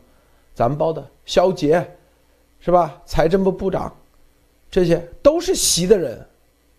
[0.53, 1.89] 咱们报的肖捷，
[2.59, 3.01] 是吧？
[3.05, 3.95] 财政部部长，
[4.69, 6.19] 这些都是习的人，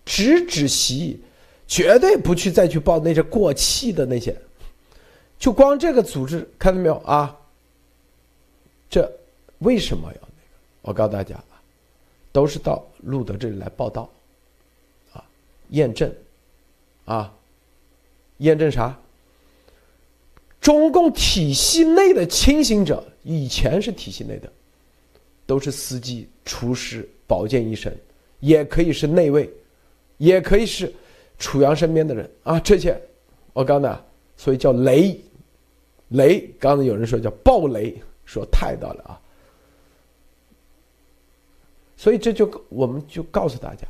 [0.05, 1.23] 直指习，
[1.67, 4.37] 绝对不去再去报那些过气的那些。
[5.43, 7.37] 就光这个组织，看到没有啊？
[8.89, 9.11] 这
[9.59, 10.59] 为什么要那个？
[10.83, 11.59] 我告诉大家啊，
[12.31, 14.09] 都是到路德这里来报道，
[15.13, 15.25] 啊，
[15.71, 16.15] 验证，
[17.07, 17.35] 啊，
[18.37, 18.97] 验证啥？
[20.61, 24.49] 中共体系内的清醒者，以前是体系内的，
[25.45, 27.93] 都是司机、厨师、保健医生，
[28.39, 29.51] 也可以是内卫，
[30.19, 30.95] 也可以是
[31.37, 32.61] 楚阳身边的人啊。
[32.61, 32.97] 这些，
[33.53, 33.99] 我刚才
[34.37, 35.21] 所以叫雷，
[36.13, 36.49] 雷。
[36.59, 39.21] 刚才有人说叫暴雷，说太大了啊。
[41.97, 43.87] 所以这就我们就告诉大家，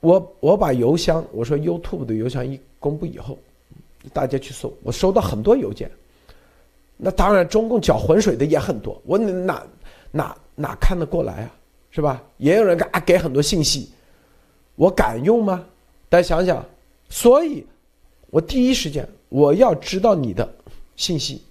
[0.00, 3.38] 我我把邮箱，我说 YouTube 的邮箱一公布以后。
[4.12, 5.90] 大家去搜，我收到很多邮件。
[6.96, 9.66] 那当然，中共搅浑水的也很多，我哪
[10.12, 11.50] 哪哪看得过来啊？
[11.90, 12.22] 是吧？
[12.36, 13.90] 也有人给啊给很多信息，
[14.76, 15.66] 我敢用吗？
[16.08, 16.64] 大家想想。
[17.08, 17.66] 所以，
[18.30, 20.48] 我第一时间我要知道你的
[20.96, 21.42] 信息，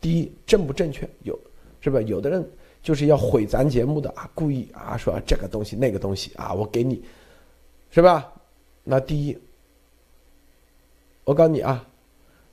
[0.00, 1.08] 第一正不正确？
[1.22, 1.38] 有
[1.80, 2.00] 是吧？
[2.02, 2.48] 有的人
[2.82, 7.02] 就是要毁咱节目的啊，故意啊说这个东西那个东西啊，我给你，
[7.90, 8.32] 是吧？
[8.84, 9.36] 那第一。
[11.24, 11.88] 我告诉你啊，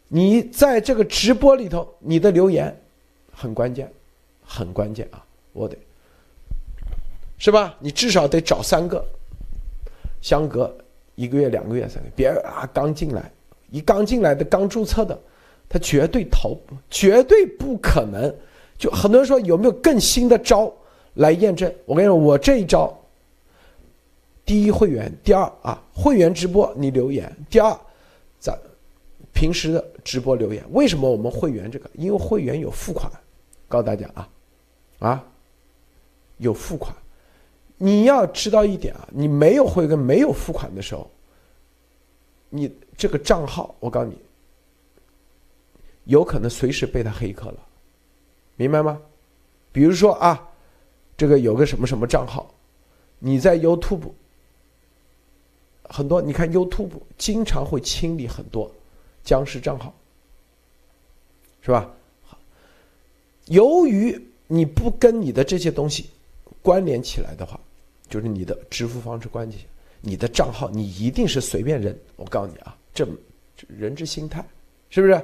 [0.07, 2.79] 你在这个直播里头，你的留言
[3.31, 3.91] 很关键，
[4.43, 5.25] 很关键啊！
[5.53, 5.75] 我得
[7.39, 7.75] 是吧？
[7.79, 9.03] 你至少得找三个，
[10.21, 10.71] 相隔
[11.15, 13.31] 一个月、两个月、三个，别啊刚进来，
[13.71, 15.19] 一刚进来的、刚注册的，
[15.69, 16.57] 他绝对逃，
[16.89, 18.35] 绝对不可能。
[18.77, 20.73] 就很多人说有没有更新的招
[21.13, 21.71] 来验证？
[21.85, 22.97] 我跟你说，我这一招，
[24.45, 27.77] 第一会员，第二啊会员直播你留言，第二。
[28.39, 28.57] 咱
[29.33, 31.89] 平时的直播留言，为什么我们会员这个？
[31.93, 33.11] 因为会员有付款，
[33.67, 34.29] 告诉大家啊，
[34.99, 35.23] 啊，
[36.37, 36.95] 有付款。
[37.77, 41.09] 你要知道一点啊，你没有会员、没有付款的时候，
[42.49, 44.17] 你这个账号，我告诉你，
[46.09, 47.59] 有可能随时被他黑客了，
[48.55, 48.99] 明白吗？
[49.71, 50.49] 比如说啊，
[51.15, 52.51] 这个有个什么什么账号，
[53.19, 54.11] 你在 YouTube。
[55.91, 58.71] 很多，你看 YouTube 经常会清理很多
[59.23, 59.93] 僵尸账号，
[61.61, 61.91] 是吧？
[63.45, 66.09] 由于你不跟你的这些东西
[66.61, 67.59] 关联起来的话，
[68.07, 69.59] 就是你的支付方式关系，
[70.01, 71.95] 你的账号你一定是随便扔。
[72.15, 73.07] 我告诉你啊，这
[73.67, 74.43] 人之心态，
[74.89, 75.23] 是不是？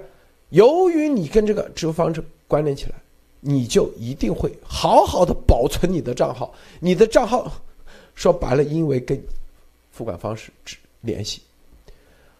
[0.55, 2.95] 由于你跟这个支付方式关联起来，
[3.41, 6.53] 你就一定会好好的保存你的账号。
[6.79, 7.51] 你的账号
[8.13, 9.21] 说白了，因为跟。
[9.91, 11.41] 付款方式只联系，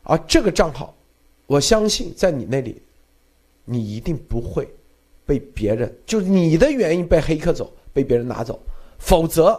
[0.04, 0.94] 而这个账号，
[1.48, 2.82] 我相信在你那里，
[3.64, 4.68] 你一定不会
[5.26, 8.60] 被别人，就你的原因被黑客走，被别人拿走。
[9.00, 9.58] 否则，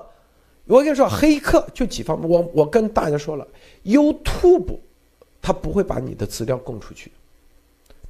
[0.67, 2.29] 我跟你说，黑客就几方面。
[2.29, 3.49] 我我跟大家说了
[3.83, 4.77] ，YouTube
[5.41, 7.11] 他不会把你的资料供出去，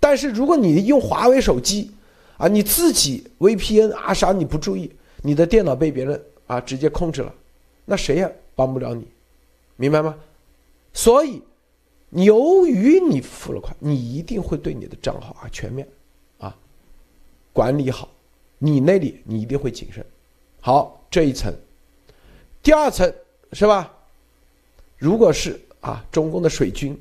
[0.09, 1.91] 但是如果你用华为手机
[2.37, 4.89] 啊，你自己 VPN 啊啥你不注意，
[5.21, 7.35] 你的电脑被别人啊直接控制了，
[7.85, 9.05] 那谁也帮不了你。
[9.75, 10.17] 明白吗？
[10.93, 11.43] 所以，
[12.11, 15.85] 由于你付了款，你一定会对你的账号啊全面
[16.39, 16.57] 啊
[17.53, 18.09] 管理好。
[18.59, 20.07] 你那里你一定会谨慎。
[20.61, 21.53] 好，这一层，
[22.63, 23.13] 第二层
[23.53, 23.93] 是吧？
[24.99, 26.97] 如果是啊中共的水军，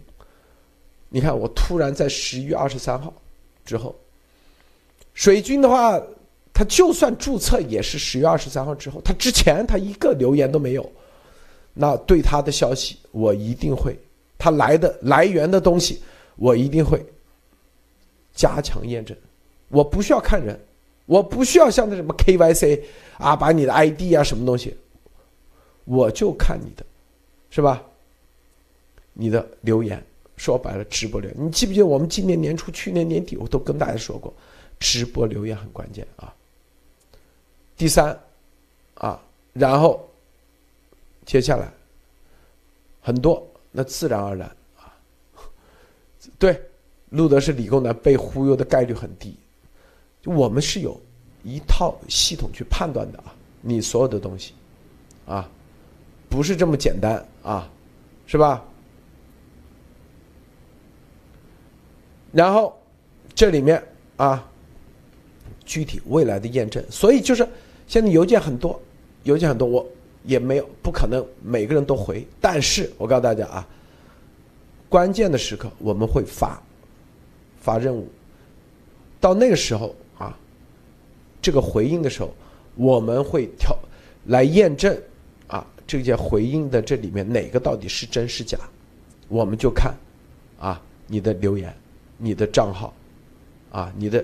[1.16, 3.14] 你看我突然在十一月二十三号
[3.64, 3.96] 之后，
[5.14, 5.98] 水军的话，
[6.54, 10.92] 他就算注册也是十月二十三号之后，他之前他一个留言都没有。
[11.74, 13.98] 那对他的消息，我一定会，
[14.38, 16.04] 他来的来源的东西，
[16.36, 17.02] 我一定会
[18.34, 19.16] 加强验证。
[19.70, 20.60] 我不需要看人，
[21.06, 22.82] 我不需要像那什么 KYC
[23.18, 24.76] 啊，把你的 ID 啊什么东西，
[25.86, 26.86] 我就看你的，
[27.50, 27.82] 是吧？
[29.14, 30.06] 你的留言，
[30.38, 31.32] 说白了，直播流。
[31.36, 34.34] 你记不记得我们今年年初、去年年底，我都跟大家说过，
[34.80, 36.34] 直播留言很关键啊。
[37.78, 38.18] 第三，
[38.96, 39.22] 啊，
[39.54, 40.08] 然后。
[41.26, 41.68] 接下来，
[43.02, 44.94] 很多那自然而然啊，
[46.38, 46.62] 对，
[47.10, 49.36] 路德是理工男，被忽悠的概率很低。
[50.24, 51.02] 我们是有
[51.44, 54.54] 一套系统去判断的啊，你所有的东西，
[55.26, 55.50] 啊，
[56.30, 57.68] 不是这么简单啊，
[58.28, 58.64] 是吧？
[62.36, 62.78] 然后
[63.34, 63.82] 这里面
[64.18, 64.46] 啊，
[65.66, 67.48] 具体未来的验证，所以就是
[67.88, 68.80] 现在邮件很多，
[69.24, 69.86] 邮件很多，我。
[70.28, 73.68] 也没有不可能每个人都回，但是我告诉大家啊，
[74.90, 76.60] 关键的时刻我们会发
[77.62, 78.08] 发任务。
[79.22, 80.36] 到那个时候啊，
[81.44, 82.34] 这个回应的时候，
[82.74, 83.78] 我们会挑
[84.26, 85.00] 来验证
[85.46, 88.58] 啊，这些回应的这里面哪个到底是真是假，
[89.28, 89.94] 我们就看
[90.60, 91.72] 啊你的留言、
[92.18, 92.94] 你的账号
[93.72, 94.24] 啊、你的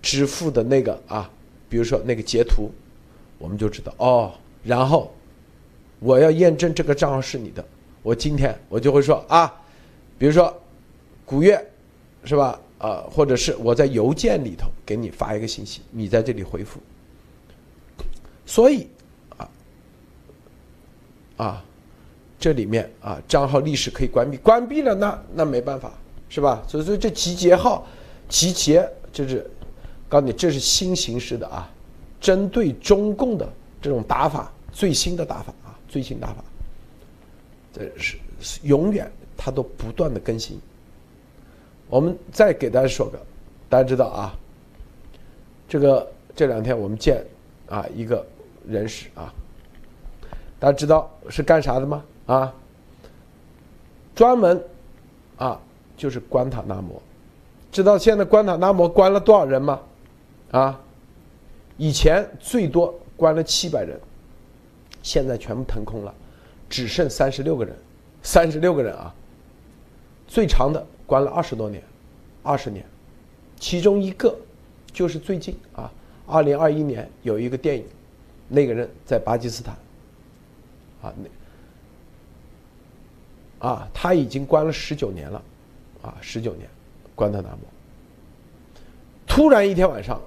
[0.00, 1.28] 支付的那个啊，
[1.68, 2.70] 比如说那个截图，
[3.38, 4.32] 我们就知道哦。
[4.62, 5.12] 然后
[5.98, 7.64] 我要验证这个账号是你的，
[8.02, 9.52] 我今天我就会说啊，
[10.16, 10.56] 比如说
[11.24, 11.60] 古月
[12.24, 12.60] 是吧？
[12.78, 16.78] 啊，或者是我在邮件里头给你发一个信息，你在这里回复。
[18.46, 18.86] 所以
[19.36, 19.50] 啊
[21.36, 21.64] 啊，
[22.38, 25.92] 这里面啊账号历史可以关闭，关闭了那那没办法
[26.28, 26.62] 是吧？
[26.68, 27.86] 所以说这集结号
[28.28, 29.48] 集结就是
[30.08, 31.68] 告诉你这是新形式的啊，
[32.20, 33.48] 针对中共的
[33.80, 36.44] 这种打法，最新的打法啊，最新打法，
[37.72, 38.18] 这是
[38.62, 40.60] 永远它都不断的更新。
[41.88, 43.18] 我们再给大家说个，
[43.68, 44.34] 大家知道啊，
[45.66, 47.24] 这个这两天我们见
[47.68, 48.24] 啊一个
[48.66, 49.32] 人士啊，
[50.60, 52.04] 大家知道是干啥的吗？
[52.26, 52.54] 啊，
[54.14, 54.62] 专门
[55.38, 55.58] 啊
[55.98, 57.02] 就是关塔那摩，
[57.70, 59.78] 知道现在关塔那摩关了多少人吗？
[60.52, 60.80] 啊，
[61.76, 64.00] 以前最多关了七百人，
[65.02, 66.14] 现在全部腾空了，
[66.70, 67.76] 只剩三十六个人，
[68.22, 69.14] 三十六个人啊，
[70.26, 70.86] 最长的。
[71.06, 71.82] 关了二十多年，
[72.42, 72.84] 二十年，
[73.58, 74.36] 其中一个
[74.92, 75.90] 就是最近啊，
[76.26, 77.86] 二零二一年有一个电影，
[78.46, 79.74] 那个人在巴基斯坦，
[81.00, 81.14] 啊
[83.60, 85.42] 那啊他已经关了十九年了，
[86.08, 86.68] 啊十九年，
[87.14, 87.58] 关他那摩，
[89.26, 90.20] 突然一天晚上，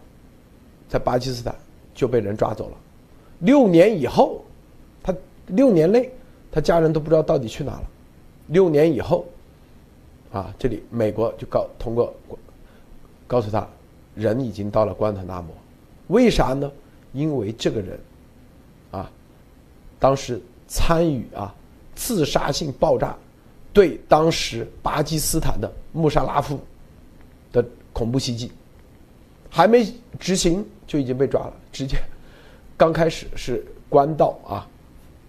[0.88, 1.56] 在巴基斯坦
[1.94, 2.78] 就被人抓走了，
[3.40, 4.44] 六年以后，
[5.02, 5.14] 他
[5.48, 6.12] 六年内
[6.52, 7.84] 他家人都不知道到底去哪了，
[8.48, 9.26] 六年以后。
[10.32, 12.16] 啊，这里美国就告通过
[13.28, 13.68] 告诉他，
[14.16, 15.54] 人已经到了关塔那摩，
[16.08, 16.72] 为啥呢？
[17.12, 18.00] 因为这个人
[18.92, 19.12] 啊，
[20.00, 21.54] 当时参与啊
[21.96, 23.14] 自杀性爆炸，
[23.74, 26.60] 对当时巴基斯坦的穆沙拉夫
[27.52, 28.52] 的恐怖袭击，
[29.50, 29.86] 还没
[30.20, 31.98] 执行就已经被抓了，直接
[32.78, 34.68] 刚开始是关到啊，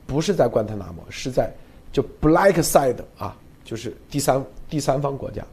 [0.06, 1.52] 不是在关塔那摩，是在
[1.92, 3.36] 就 Black Side 啊。
[3.64, 5.46] 就是第三第三方国家，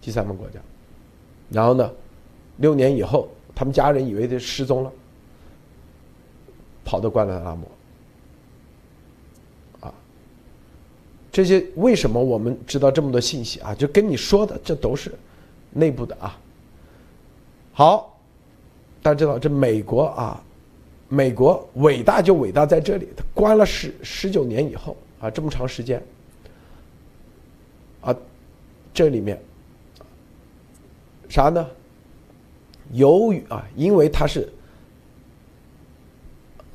[0.00, 0.60] 第三方国家，
[1.50, 1.92] 然后呢，
[2.56, 4.92] 六年以后，他们家人以为他失踪了，
[6.84, 7.68] 跑到关塔那摩，
[9.80, 9.92] 啊，
[11.36, 13.74] 这些为什么我们知道这么多信息啊？
[13.74, 15.12] 就跟你说的，这都是
[15.70, 16.34] 内部的啊。
[17.74, 18.18] 好，
[19.02, 20.42] 大家知道这美国啊，
[21.10, 26.02] 美国伟大就伟大在这里，他关了十十九年以后啊，这么长时间。
[28.00, 28.16] 啊，
[28.94, 29.38] 这里面
[31.28, 31.66] 啥呢？
[32.92, 34.50] 由于啊，因为他是，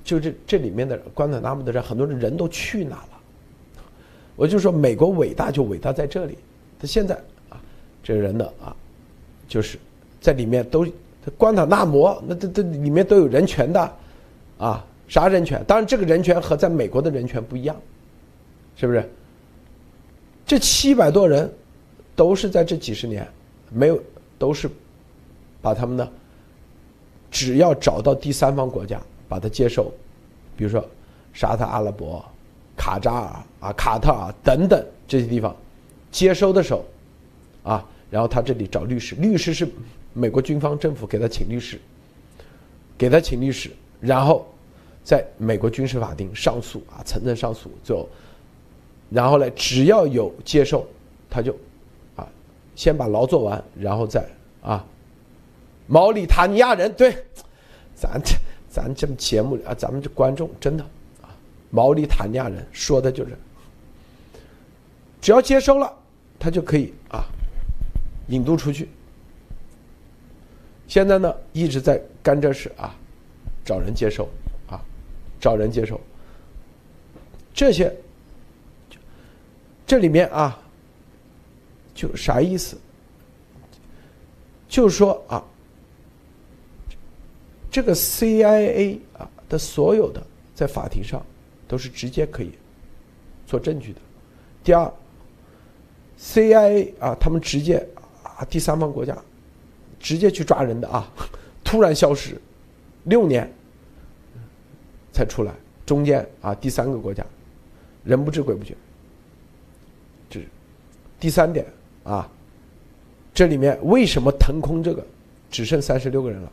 [0.03, 3.07] 就这这里面的关塔那摩的人，很多人人都去哪了？
[4.41, 6.35] 我就说美国伟大就伟大在这里。
[6.79, 7.13] 他现在
[7.47, 7.61] 啊，
[8.01, 8.75] 这人呢啊，
[9.47, 9.77] 就是
[10.19, 10.83] 在里面都
[11.37, 13.97] 关塔那摩，那这这里面都有人权的
[14.57, 15.63] 啊，啥人权？
[15.67, 17.79] 当然，这个人权和在美国的人权不一样，
[18.75, 19.07] 是不是？
[20.43, 21.47] 这七百多人，
[22.15, 23.27] 都是在这几十年，
[23.69, 24.01] 没有
[24.39, 24.67] 都是，
[25.61, 26.09] 把他们呢，
[27.29, 28.99] 只要找到第三方国家
[29.29, 29.93] 把他接受，
[30.57, 30.83] 比如说
[31.31, 32.25] 沙特阿拉伯、
[32.75, 35.55] 卡扎尔啊、卡特尔等等这些地方，
[36.11, 36.85] 接收的时候，
[37.63, 39.67] 啊，然后他这里找律师，律师是
[40.13, 41.79] 美国军方政府给他请律师，
[42.97, 44.47] 给他请律师，然后
[45.03, 48.07] 在美国军事法庭上诉啊，层层上诉，最后。
[49.09, 50.87] 然后呢，只要有接受，
[51.29, 51.53] 他就，
[52.15, 52.25] 啊，
[52.77, 54.25] 先把牢做完，然后再
[54.61, 54.85] 啊，
[55.85, 57.13] 毛里塔尼亚人对，
[57.93, 58.35] 咱这
[58.69, 60.85] 咱这节目啊，咱们这观众真的，
[61.71, 63.35] 毛里塔尼亚人说的就是，
[65.19, 65.91] 只要接收了，
[66.37, 67.25] 他就可以啊，
[68.27, 68.87] 引渡出去。
[70.87, 72.93] 现在呢，一直在干这事啊，
[73.65, 74.29] 找人接收
[74.67, 74.79] 啊，
[75.39, 75.99] 找人接收，
[77.53, 77.91] 这些。
[79.87, 80.57] 这里面啊，
[81.93, 82.77] 就啥意思？
[84.69, 85.43] 就是说啊，
[87.69, 91.21] 这个 CIA 啊的所有的在法庭上
[91.71, 92.51] 都是直接可以
[93.47, 94.01] 做证据的。
[94.61, 94.93] 第二
[96.19, 97.77] ，CIA 啊，他们直接
[98.23, 99.17] 啊，第三方国家
[99.97, 101.09] 直接去抓人的啊，
[101.63, 102.35] 突然消失
[103.05, 103.49] 六年
[105.13, 105.53] 才出来，
[105.85, 107.25] 中间啊，第三个国家
[108.03, 108.75] 人不知鬼不觉。
[110.29, 110.47] 这是
[111.21, 111.65] 第三点
[112.03, 112.29] 啊，
[113.33, 115.07] 这里面为什么腾空这个
[115.49, 116.51] 只剩三十六个人了，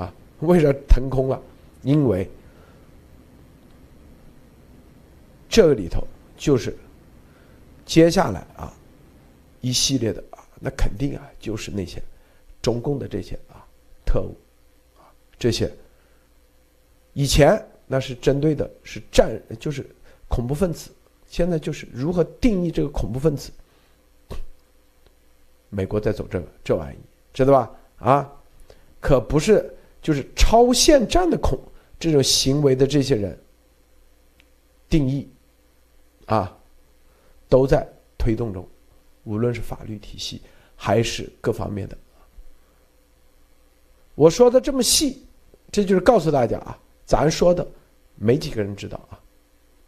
[0.00, 1.40] 啊，为什么腾空了？
[1.84, 2.28] 因为
[5.52, 6.02] 这个里头
[6.34, 6.74] 就是
[7.84, 8.72] 接下来啊
[9.60, 12.02] 一系列的啊，那肯定啊就是那些
[12.62, 13.60] 中共的这些啊
[14.02, 14.34] 特务
[14.96, 15.70] 啊这些
[17.12, 19.30] 以前那是针对的是战
[19.60, 19.86] 就是
[20.26, 20.90] 恐怖分子，
[21.28, 23.52] 现在就是如何定义这个恐怖分子。
[25.68, 26.98] 美国在走这个这玩意，
[27.34, 27.70] 知道吧？
[27.98, 28.32] 啊，
[29.00, 31.58] 可不是就是超限战的恐
[32.00, 33.38] 这种行为的这些人
[34.88, 35.28] 定义。
[36.32, 36.56] 啊，
[37.46, 38.66] 都在推动中，
[39.24, 40.40] 无论是法律体系
[40.74, 41.98] 还是各方面的。
[44.14, 45.26] 我说的这么细，
[45.70, 47.66] 这就是告诉大家啊，咱说的
[48.14, 49.20] 没几个人知道啊。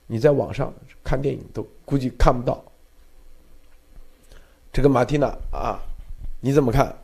[0.07, 0.71] 你在网上
[1.03, 2.63] 看电影都估计看不到。
[4.71, 5.81] 这个马蒂娜啊，
[6.43, 6.95] 你怎么看？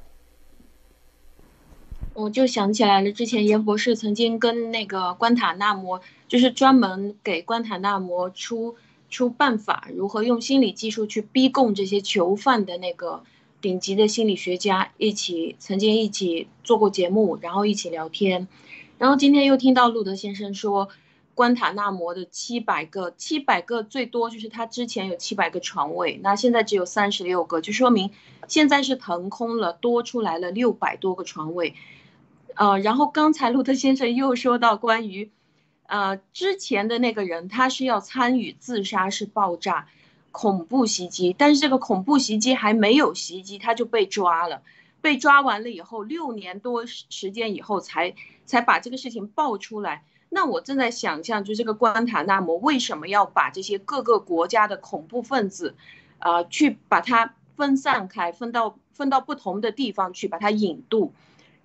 [2.13, 8.77] 我就想起来了，之前严博士曾经跟那个关塔那摩，就是专门给关塔那摩出。
[9.11, 13.25] 出办法，如何用心理技术去逼供这些囚犯的那个
[13.61, 18.49] 顶级的心理学家一起曾经一起做过节目，然后一起聊天，
[18.97, 20.89] 然后今天又听到路德先生说，
[21.35, 28.13] 关塔那摩的七百个七百个最多就是他之前有七百个床位，那现在只有三十六个，就说明
[28.47, 31.75] 现在是腾空了，多出来了六百多个床位，
[32.55, 35.31] 呃，然后刚才路德先生又说到关于。
[35.91, 39.89] 呃，之前的那个人他是要参与自杀式爆炸、
[40.31, 44.63] 恐怖袭击，但是这个恐怖袭击还没有袭击，他就被抓了。
[45.01, 48.15] 被抓完了以后，六年多时间以后才
[48.47, 50.05] 才把这个事情爆出来。
[50.29, 55.75] 那我正在想象，就这个关塔那摩为什么要把这些各个国家的恐怖分子，
[56.21, 61.13] 呃，去把它分散开，分到分到不同的地方去，把它引渡。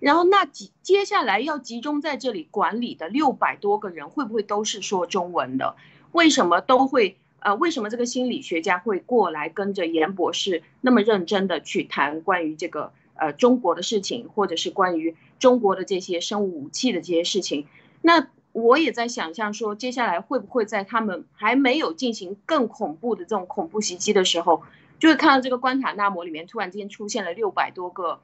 [0.06, 5.74] 然后那集接下来要集中在这里管理的六百多个人，会不会都是说中文的？
[6.12, 7.18] 为什么都会？
[7.40, 17.66] 呃，为什么这个心理学家会过来跟着严博士那么认真的去谈关于这个呃中国的事情，或者是关于中国的这些生物武器的这些事情？
[18.00, 24.62] 那我也在想象说，接下来会不会在他们还没有进行更恐怖的这种恐怖袭击的时候，
[25.00, 28.20] 就会看到这个关塔那摩里面突然之间出现了六百多个。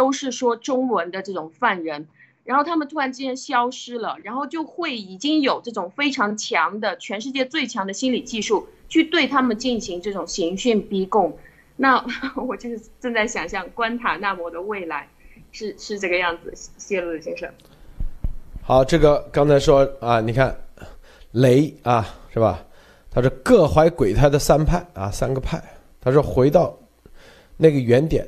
[0.00, 2.06] 都是说中文的这种犯人，
[2.44, 11.36] 然后他们突然之间消失了，然后就会已经有这种非常强的全世界最强的心理技术去对他们进行这种刑讯逼供。
[11.76, 12.02] 那
[12.34, 15.06] 我就是正在想象关塔那摩的未来
[15.52, 16.50] 是是这个样子。
[16.78, 17.46] 谢路先生，
[18.62, 20.58] 好，这个刚才说啊，你看
[21.32, 22.64] 雷啊，是吧？
[23.10, 25.62] 他是各怀鬼胎的三派啊，三个派。
[26.00, 26.74] 他说回到
[27.58, 28.26] 那个原点。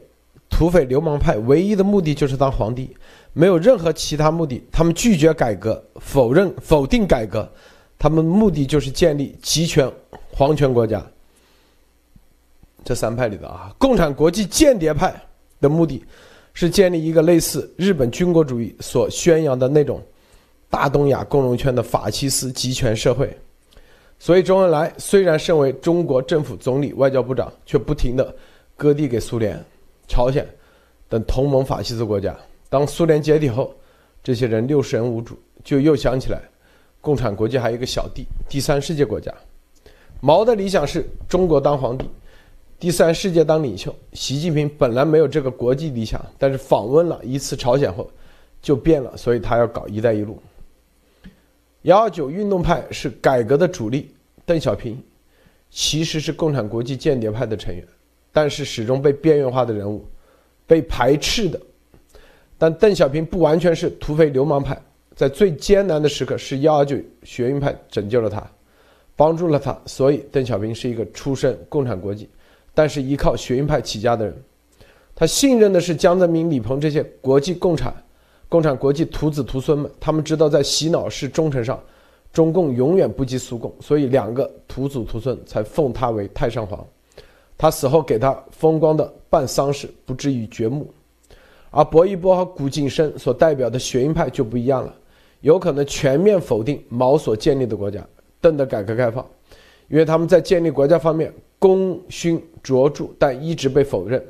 [0.63, 2.89] 土匪流氓派唯一的目的就是当皇帝，
[3.33, 4.63] 没有任何其他目的。
[4.71, 7.51] 他们拒绝改革，否认、否定改革，
[7.99, 9.91] 他们目的就是建立集权
[10.31, 11.05] 皇权国家。
[12.85, 15.13] 这三派里的啊，共产国际间谍派
[15.61, 16.05] 的目的，
[16.55, 20.01] 是建立一个类似日本军国主义所宣扬的那种
[20.71, 23.37] 大东亚共荣圈的法西斯集权社会。
[24.21, 28.33] 所以周恩来虽然身为中国政府总理、外交部长，却不停的
[28.77, 29.61] 割地给苏联。
[30.13, 30.47] 朝鲜
[31.09, 32.37] 等同盟法西斯国家，
[32.69, 33.75] 当苏联解体后，
[34.23, 36.39] 这些人六神无主，就又想起来，
[37.01, 39.33] 共产国际还有一个小弟，第三世界国家。
[40.21, 42.05] 毛的理想是中国当皇帝，
[42.79, 43.95] 第三世界当领袖。
[44.13, 48.11] 习近平本来没有这个国际理想，但是访问了一次朝鲜后，
[48.61, 50.39] 就变了，所以他要搞“一带一路”。
[51.83, 55.03] 幺二九运动派是改革的主力，邓小平
[55.71, 57.83] 其实是共产国际间谍派的成员。
[58.33, 60.05] 但是始终被边缘化的人物，
[60.67, 61.61] 被排斥的。
[62.57, 64.81] 但邓小平不完全是土匪流氓派，
[65.15, 68.45] 在最艰难的时刻，是幺二九学运派拯救了他，
[69.17, 69.77] 帮助了他。
[69.85, 72.29] 所以邓小平是一个出身共产国际，
[72.73, 74.35] 但是依靠学运派起家的人。
[75.15, 77.95] 他信任的是江泽民、李鹏这些国际共产、
[78.49, 79.91] 共产国际徒子徒孙们。
[80.01, 81.79] 他们知道在洗脑式忠诚上，
[82.33, 86.85] 中共永远不及苏共，所以两个徒子徒孙才奉他为太上皇。
[87.63, 90.93] 他死后给他风光的办丧事，不至于掘墓，
[91.71, 94.93] 而薄一波和古晋生所代表的学运派就不一样了，
[95.43, 98.05] 有可能全面否定毛所建立的国家，
[98.41, 99.25] 邓的改革开放，
[99.87, 104.21] 因为他们在建立国家方面功勋卓著，但一直被否认。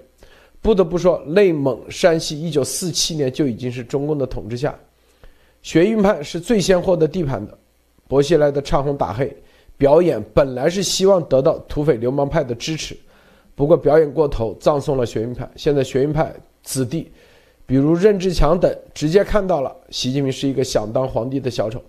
[0.61, 4.79] 不得不说，内蒙、山西一九四七年就已经是中共的统治下，
[5.63, 7.57] 学运派是最先获得地盘的，
[8.07, 9.35] 薄熙来的唱红打黑
[9.79, 12.95] 表演本来是希望得到土匪流氓派的支持。
[13.55, 15.49] 不过表演过头，葬送了学运派。
[15.57, 17.13] 现在学运派子弟，
[17.67, 21.83] 比如任志强等，直接看到了习近平是一个想当皇帝的小丑。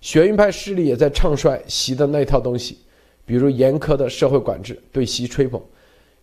[0.00, 2.78] 学运派势力也在唱衰习的那套东西，
[3.24, 5.60] 比如严苛的社会管制，对习吹捧，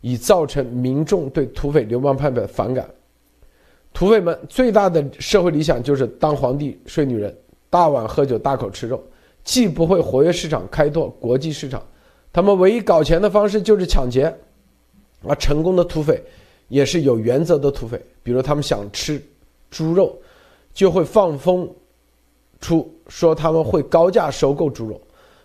[0.01, 2.89] 以造成民众对土匪流氓派的反感。
[3.93, 7.33] 土匪们最大的社会理想就是当皇帝睡女人，
[7.69, 9.01] 大碗喝酒大口吃肉，
[9.43, 11.81] 既不会活跃市场开拓国际市场，
[12.33, 14.33] 他们唯一搞钱的方式就是抢劫。
[15.27, 16.21] 而成功的土匪
[16.67, 19.21] 也是有原则的土匪，比如他们想吃
[19.69, 20.17] 猪肉，
[20.73, 21.69] 就会放风。
[22.61, 24.99] 出说他们会高价收购猪肉，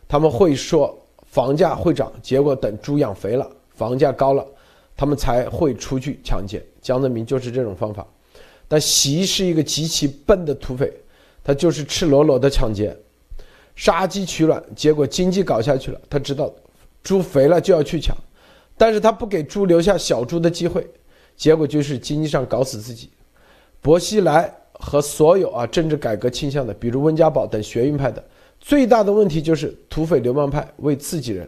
[0.08, 4.46] 他们会说房价会涨，结果等猪养肥了，房价高了，
[4.96, 6.64] 他们才会出去抢劫。
[6.80, 8.06] 江泽民就是这种方法，
[8.68, 10.90] 但习是一个极其笨的土匪，
[11.44, 12.96] 他就是赤裸裸的抢劫，
[13.74, 16.00] 杀鸡取卵，结果经济搞下去了。
[16.08, 16.50] 他知道
[17.02, 18.16] 猪肥了就要去抢，
[18.80, 20.88] 但是他不给猪留下小猪的机会，
[21.36, 23.10] 结果就是经济上搞死自己。
[23.82, 24.50] 薄熙来。
[24.82, 28.24] 和所有啊政治改革倾向的，比如温家宝等学运派的，
[28.58, 31.46] 最大的问题就是土匪流氓派为自己人，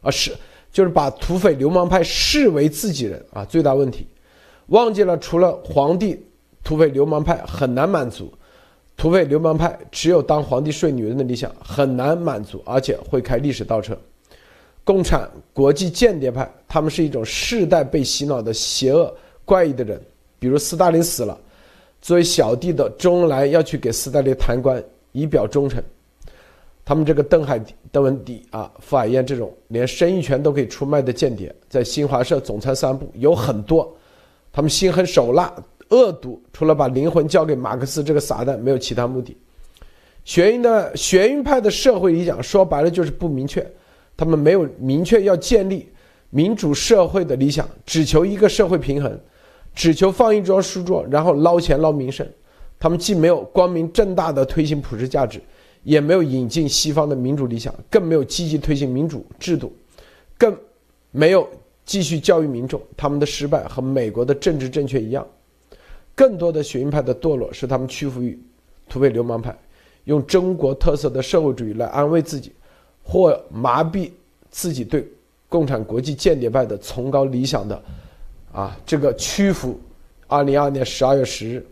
[0.00, 0.32] 啊是
[0.72, 4.04] 就是把土匪流氓派视为自己人啊，最大问题，
[4.66, 6.20] 忘记了除了皇帝，
[6.64, 8.34] 土匪流氓派很难满足，
[8.96, 13.96] 土匪流氓派只有当皇帝睡女人的理想很难满足，而且会开历史倒车。
[14.84, 19.14] 共产国际间谍派，他们是一种世代被洗脑的邪恶
[19.44, 20.00] 怪异的人，
[20.38, 21.38] 比如斯大林死了。
[22.00, 25.80] 作为小弟的周恩来要去给斯大林弹冠以表忠诚，
[26.84, 27.62] 他们这个邓海
[27.92, 33.96] 邓文迪啊、傅海燕这种连生意权都可以出卖的间谍，在新华社总参三部有很多，
[34.52, 35.54] 他们心狠手辣、
[35.90, 39.36] 恶毒，除了把灵魂交给马克思这个撒旦，没有其他目的。
[40.24, 43.64] 学运的学运派的社会理想说白了就是不明确，
[44.22, 45.88] 他们没有明确要建立
[46.30, 49.20] 民主社会的理想，只求一个社会平衡。
[49.74, 52.24] 只求放一桌书桌，然后捞钱捞名声。
[52.78, 55.42] 他们既没有光明正大的推行普世价值，
[55.82, 59.74] 也没有引进西方的民主理想，更没有积极推行民主制度，
[60.38, 60.56] 更
[61.10, 61.48] 没有
[61.84, 62.80] 继续教育民众。
[62.96, 65.26] 他们的失败和美国的政治正确一样。
[66.14, 68.40] 更多的学运派的堕落是他们屈服于
[68.88, 69.52] 土匪流氓派，
[70.04, 72.52] 用中国特色的社会主义来安慰自己，
[73.02, 74.10] 或麻痹
[74.50, 75.06] 自己对
[75.48, 77.82] 共产国际间谍派的崇高理想的。
[78.52, 79.80] 啊，这个屈服，
[80.26, 81.66] 二零二二年十二月十日，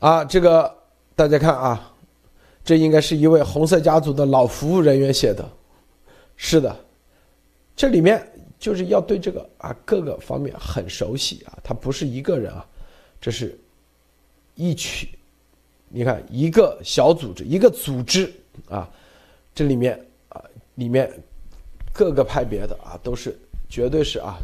[0.00, 0.70] 啊，这个
[1.16, 1.90] 大家看啊，
[2.62, 5.50] 这应该是一位红色家族的老服务人员写的，
[6.36, 6.76] 是的，
[7.74, 8.22] 这里面
[8.58, 12.66] 就是要对这个啊各个方面很熟悉啊，他不是一个人啊，
[13.22, 13.58] 这是
[14.56, 15.08] 一群，
[15.88, 18.30] 你看一个小组织，一个组织
[18.68, 18.90] 啊，
[19.54, 19.98] 这里面
[20.28, 20.42] 啊
[20.74, 21.10] 里面
[21.92, 23.38] 各个派别的啊都是。
[23.66, 24.38] 绝对是啊，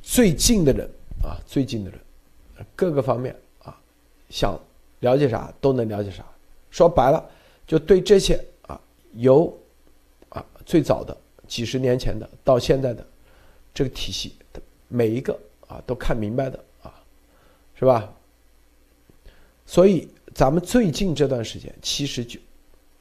[0.00, 0.88] 最近的人
[1.24, 1.98] 啊，最近的人，
[2.76, 3.76] 各个方面啊，
[4.30, 4.56] 想
[5.00, 6.24] 了解啥都能了解啥。
[6.70, 7.28] 说白了，
[7.66, 8.80] 就对这些啊，
[9.14, 9.52] 由
[10.28, 11.16] 啊最早的
[11.48, 13.04] 几十年前的到现在的
[13.74, 16.94] 这个体系的，每一个啊都看明白的啊，
[17.74, 18.12] 是吧？
[19.66, 22.38] 所以咱们最近这段时间，其实就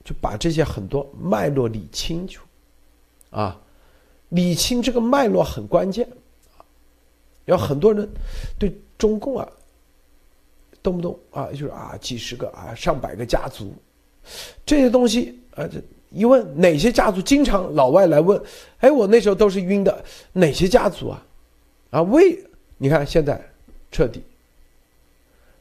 [0.08, 2.46] 就把这些很多脉络理清楚。
[3.30, 3.60] 啊。
[4.30, 6.06] 理清这个脉络很关键，
[7.46, 8.06] 有很多人
[8.60, 9.48] 对中共啊，
[10.84, 13.74] 动不动啊就是啊几十个啊上百个家族，
[14.66, 15.82] 这些东西啊这
[16.12, 18.38] 一问哪些家族，经常老外来问，
[18.80, 20.04] 哎我那时候都是晕的，
[20.34, 21.26] 哪些家族啊，
[21.92, 22.38] 啊为
[22.78, 23.42] 你看现在
[23.90, 24.22] 彻底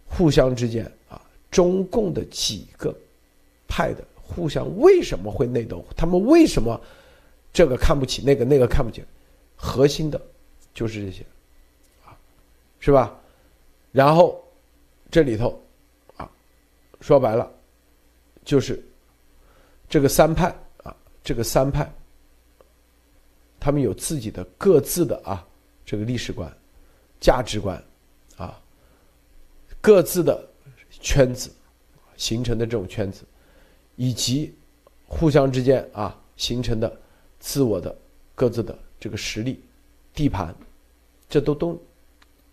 [0.09, 1.23] 互相之间啊
[1.53, 2.93] 中共的几个
[3.69, 6.81] 派的互相为什么会内斗，他们为什么？
[7.53, 9.03] 这个看不起那个，那个看不起，
[9.55, 10.21] 核心的，
[10.75, 11.25] 就是这些，
[12.05, 12.13] 啊，
[12.79, 13.19] 是吧？
[13.93, 14.45] 然后
[15.11, 15.59] 这里头，
[16.19, 16.31] 啊，
[17.01, 17.51] 说白了，
[18.45, 18.85] 就是
[19.89, 21.91] 这个三派啊，这个三派，
[23.59, 25.43] 他们有自己的各自的啊，
[25.83, 26.55] 这个历史观、
[27.19, 27.83] 价值观，
[28.37, 28.61] 啊，
[29.81, 30.47] 各自的
[30.91, 31.51] 圈子
[32.19, 33.25] 形成的这种圈子，
[33.97, 34.55] 以及
[35.07, 37.01] 互相之间啊形成的。
[37.39, 37.95] 自我的
[38.35, 39.63] 各自的这个实力、
[40.15, 40.53] 地盘，
[41.29, 41.83] 这都都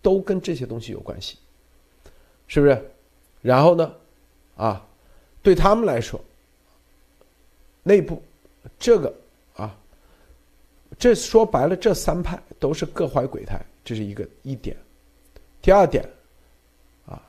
[0.02, 1.38] 都跟这些东西有关系，
[2.46, 2.90] 是不是？
[3.40, 3.94] 然后呢，
[4.56, 4.86] 啊，
[5.42, 6.20] 对他们来说，
[7.82, 8.22] 内部
[8.78, 9.12] 这个
[9.56, 9.76] 啊，
[10.96, 14.76] 这说白了，这三派都是各怀鬼胎，这是一个一点。
[15.60, 16.08] 第二点，
[17.06, 17.20] 啊，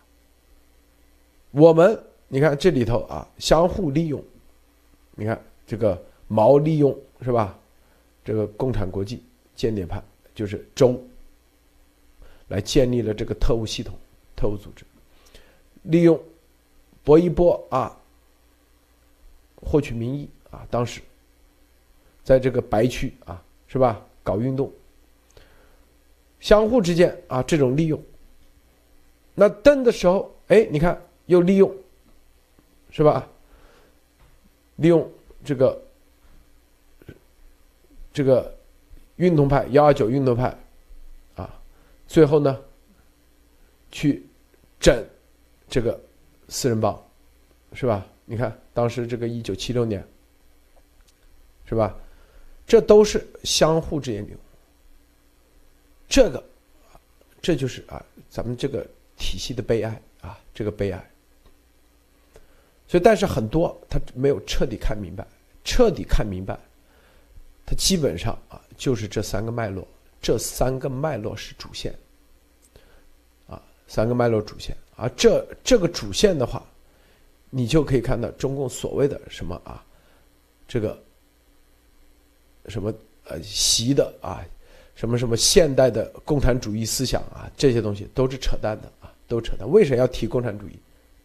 [1.51, 4.23] 我们你看这里头啊，相互利用，
[5.15, 6.95] 你看这个毛利用。
[7.21, 7.57] 是吧？
[8.25, 9.23] 这个共产国际
[9.55, 10.03] 间谍派
[10.35, 11.01] 就是周
[12.49, 13.97] 来建立了这个特务系统、
[14.35, 14.83] 特务组织，
[15.83, 16.21] 利用
[17.05, 17.97] 薄一波啊
[19.55, 21.01] 获取民意啊，当时
[22.21, 24.05] 在这个白区啊，是吧？
[24.21, 24.71] 搞运动，
[26.41, 27.99] 相互之间啊这种利用。
[29.33, 31.73] 那登的时候，哎，你看又利用，
[32.95, 33.27] 是吧？
[34.77, 35.11] 利用
[35.43, 35.83] 这个
[38.13, 38.57] 这个
[39.17, 40.57] 运动派幺二九运动派
[41.35, 41.61] 啊，
[42.07, 42.57] 最后呢
[43.91, 44.25] 去
[44.79, 45.05] 整
[45.67, 45.99] 这个
[46.47, 46.97] 四人帮，
[47.73, 48.07] 是吧？
[48.23, 50.01] 你看当时这个一九七六年，
[51.65, 51.93] 是吧？
[52.65, 54.39] 这都是相互之间利用，
[56.07, 56.41] 这个
[57.41, 58.87] 这就是啊咱们这个
[59.17, 61.11] 体系的悲哀啊，这个悲哀。
[62.87, 65.25] 所以，但是很多他没有彻底看明白，
[65.63, 66.57] 彻底看明白，
[67.65, 69.87] 他基本上啊就是这三个脉络，
[70.21, 71.93] 这三个脉络是主线，
[73.47, 76.63] 啊，三个脉络主线，啊，这这个主线的话，
[77.49, 79.83] 你就可以看到中共所谓的什么啊，
[80.67, 81.01] 这个
[82.67, 84.45] 什么呃习的啊，
[84.95, 89.67] 什么什么现代的共产主义思想啊，这些东西都是扯淡的啊，都扯淡。
[89.69, 90.77] 为什么要提共产主义？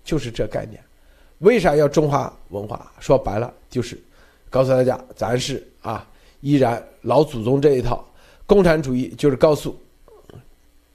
[0.02, 0.82] 就是这概念。
[1.41, 2.91] 为啥要中华文化？
[3.01, 3.99] 说白了就是
[4.49, 6.07] 告诉大家，咱是啊，
[6.41, 8.05] 依然老祖宗这一套。
[8.47, 9.78] 共产主义就是告诉，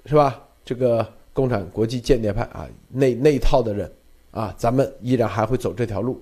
[0.06, 0.41] 是吧？
[0.64, 3.91] 这个共产国际间谍派啊，那那一套的人
[4.32, 6.22] 啊，咱们依然还会走这条路，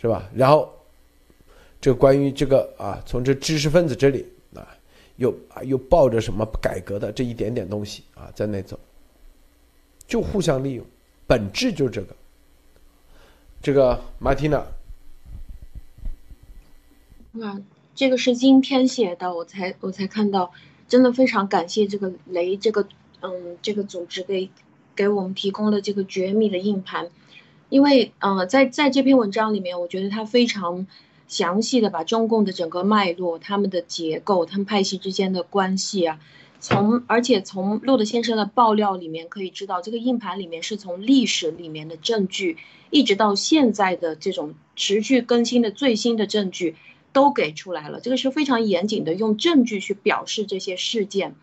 [0.00, 0.28] 是吧？
[0.34, 0.72] 然后，
[1.80, 4.66] 这关于这个啊，从这知识分子这里啊，
[5.16, 8.78] 又啊又抱着什么改革的这一点点东西啊，在那走，
[10.08, 10.84] 就互相利用，
[11.26, 12.16] 本质就是这个。
[13.66, 14.58] 这个马蒂娜，
[17.42, 17.60] 啊，
[17.96, 20.52] 这个是今天写的，我才我才看到，
[20.86, 22.86] 真的非常感谢这个雷这个
[23.22, 24.50] 嗯这个组织给
[24.94, 27.10] 给我们提供了这个绝密的硬盘，
[27.68, 30.86] 因为呃在在这篇文章里面，我觉得他非常
[31.26, 36.20] 详细的把中共的整个脉络、他们的结构、他们派系之间的关系啊。
[36.68, 42.56] 从而且从洛德先生的爆料里面可以知道，这个硬盘里面是从历史里面的证据，
[42.90, 46.74] 一直到现在的这种持续更新的最新的证据
[47.12, 48.00] 都给出来了。
[48.00, 51.36] 这个是非常严谨的，用证据去表示这些事件。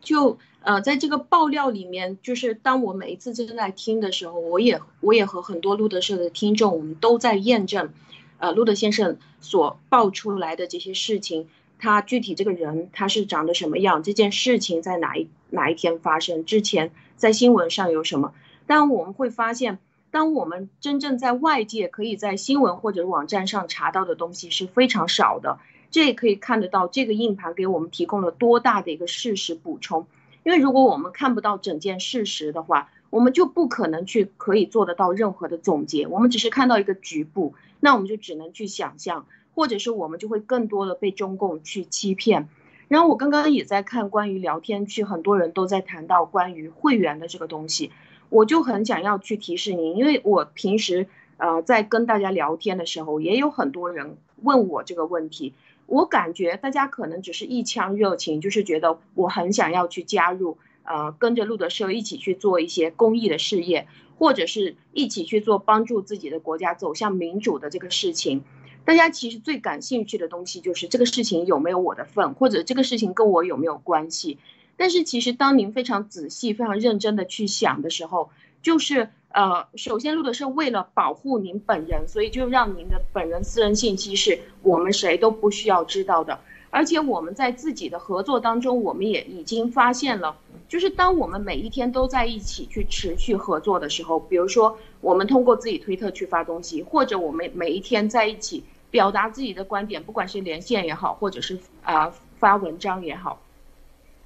[0.00, 7.92] 就呃，在这个爆料里面，就是当我每一次正在听的时候，我也我也和很多路德社的听众，我们都在验证，
[8.38, 11.46] 呃，路德先生所爆出来的这些事情。
[11.84, 14.02] 他具体这个人他是长得什么样？
[14.02, 16.46] 这件事情在哪一哪一天发生？
[16.46, 18.32] 之前在新闻上有什么？
[18.66, 19.78] 但我们会发现，
[20.10, 25.58] 当我们真正在外界可以在新闻或者网站上查到的东西是非常少的。
[25.90, 30.06] 这也可以看得到这个硬盘给我们提供了多大的一个事实补充。
[30.42, 36.06] 因为如果我们看不到整件事实的话，我们就不可能去可以做得到任何的总结。
[36.06, 39.26] 我们只是看到一个局部，那我们就只能去想象。
[39.54, 42.48] 或者是我们就会更多的被中共去欺骗，
[42.88, 47.90] 然后我刚刚也在看关于聊天区，很多人都在谈到关于会员的这个东西，
[48.30, 55.54] 我就很想要去提示您，因为我平时呃在跟大家聊天的时候，也有很多人问我这个问题，
[55.86, 63.86] 我感觉大家可能只是一腔热情，就是觉得我很想要去加入，呃跟着路德社一起去做一些公益的事业，
[64.18, 68.42] 或者是一起去做帮助自己的国家走向民主的这个事情。
[68.84, 74.38] 大家其实最感兴趣的东西就是这个事情有没有我的份，或者这个事情跟我有没有关系。
[74.76, 78.30] 但是其实当您非常仔细、非常认真的去想的时候，
[78.60, 86.38] 就是呃，首先录的是为了保护您本人，所以就让您的本人私人信息是我们谁都不需要知道的。
[86.70, 90.36] 而且我们在自己的合作当中，我们也已经发现了，
[90.68, 98.62] 就是当我们每一天都在一起去持续合作的时候，比如说我们通过自己推特去发东西，或者我们每一天在一起。
[98.94, 103.42] 表达自己的观点，不管是连线也好，或者是啊发文章也好，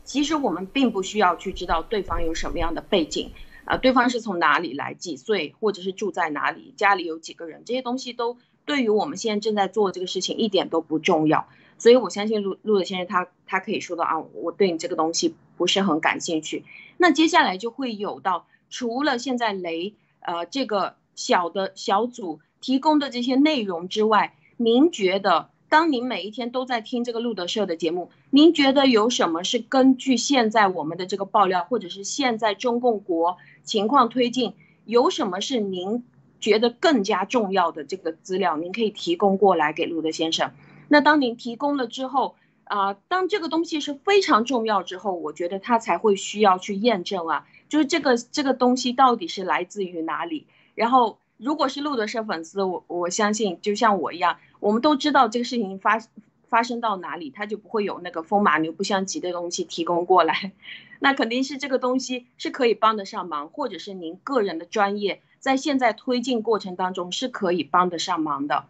[0.04, 3.30] 其实我们并不需要去知道对方有什么样的背景，
[3.64, 11.48] 啊，对方是从哪里来，几岁，或者是住在哪里，家里有几个人，这些东西都对于我们现在正在做这个事情一点都不重要。
[11.78, 16.66] 所以我相信陆陆德先生他他可以说到啊，我对你这个东西不是很感兴趣。
[16.98, 24.34] 那接下来就会有到除了现在雷呃这个小的小组提供的这些内容之外。
[24.60, 34.54] 您觉得，当您每一天都在听这个路德社的节目，您觉得有什么是根据现在我们的这个爆料，或者是现在中共国情况推进，
[34.84, 36.04] 有什么是您
[36.40, 40.50] 觉得更加重要的这个资料，您可以提供过来给路德先生。
[40.88, 42.34] 那当您提供了之后，
[42.64, 50.48] 啊，当这个东西是非常重要之后，我觉得他才会需要去验证啊，就是这个这个东西到底是来自于哪里。
[50.74, 56.00] 然后，如果是路德社粉丝，我我相信就像我一样，我们都知道这个事情发
[56.48, 60.52] 发生到哪里，他就不会有那个风马牛不相及的东西提供过来。
[61.00, 68.64] 那肯定是这个东西是可以帮得上忙，或者是您个人的专业在现在推进过程当中是可以帮得上忙的。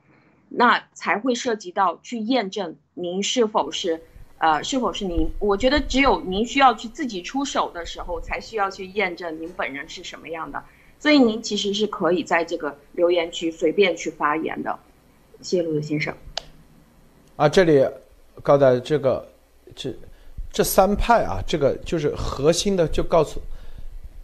[0.50, 4.02] 那才会涉及到去验证您是否是，
[4.38, 5.30] 呃，是否是您？
[5.38, 10.64] 我觉得只有您需要去自己出手的时候，才需要去验证您本人是什么样的。
[10.98, 14.78] 所以您其实是可以在这个留言区随便去发言的。
[15.42, 16.14] 谢陆先生。
[17.36, 17.86] 啊，这里
[18.42, 19.28] 告诉大家，这个
[19.76, 19.94] 这
[20.52, 23.40] 这三派啊，这个就是核心的，就告诉，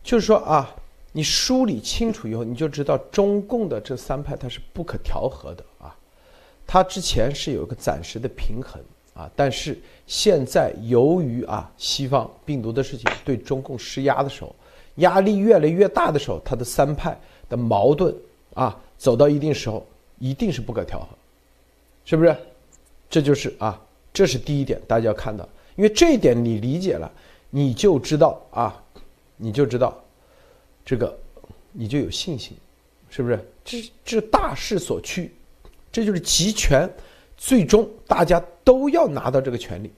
[0.02, 0.74] 就是说啊，
[1.12, 5.96] 你梳理清楚以后，你就知道中共的这三派它是不可调和的啊。
[6.66, 8.82] 它之前是有一个暂时的平衡
[9.14, 14.54] 啊，但是现在由于啊西方病毒的事情对中共施压的时候，
[14.96, 17.16] 压力越来越大的时候，它的三派
[17.48, 18.12] 的矛盾
[18.54, 19.86] 啊走到一定时候，
[20.24, 21.08] 一定是不可调和，
[22.06, 22.34] 是不是？
[23.10, 23.78] 这就是啊，
[24.10, 25.46] 这是第一点，大家要看到，
[25.76, 27.12] 因为这一点你理解了，
[27.50, 28.82] 你就知道啊，
[29.36, 30.02] 你就知道
[30.82, 31.14] 这个，
[31.72, 32.56] 你就有信心，
[33.10, 33.38] 是不是？
[33.62, 35.30] 这这大势所趋。
[35.92, 36.90] 这就是集权，
[37.36, 39.92] 最终大家都要拿到这个权利，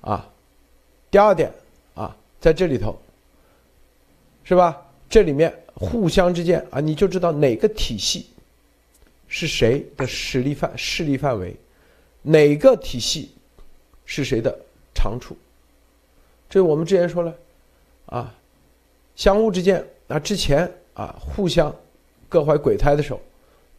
[0.00, 0.26] 啊，
[1.10, 1.52] 第二点
[1.92, 2.98] 啊，在这里头，
[4.44, 4.80] 是吧？
[5.10, 8.26] 这里面互相之间啊，你就知道哪个体系
[9.36, 11.56] 是谁的实力范势力范围，
[12.22, 13.32] 哪个体系
[14.04, 14.56] 是谁的
[14.94, 15.36] 长处。
[16.48, 17.34] 这我们之前说了，
[18.06, 18.32] 啊，
[19.16, 21.74] 相互之间啊，之前啊，互相
[22.28, 23.20] 各怀鬼胎的时候。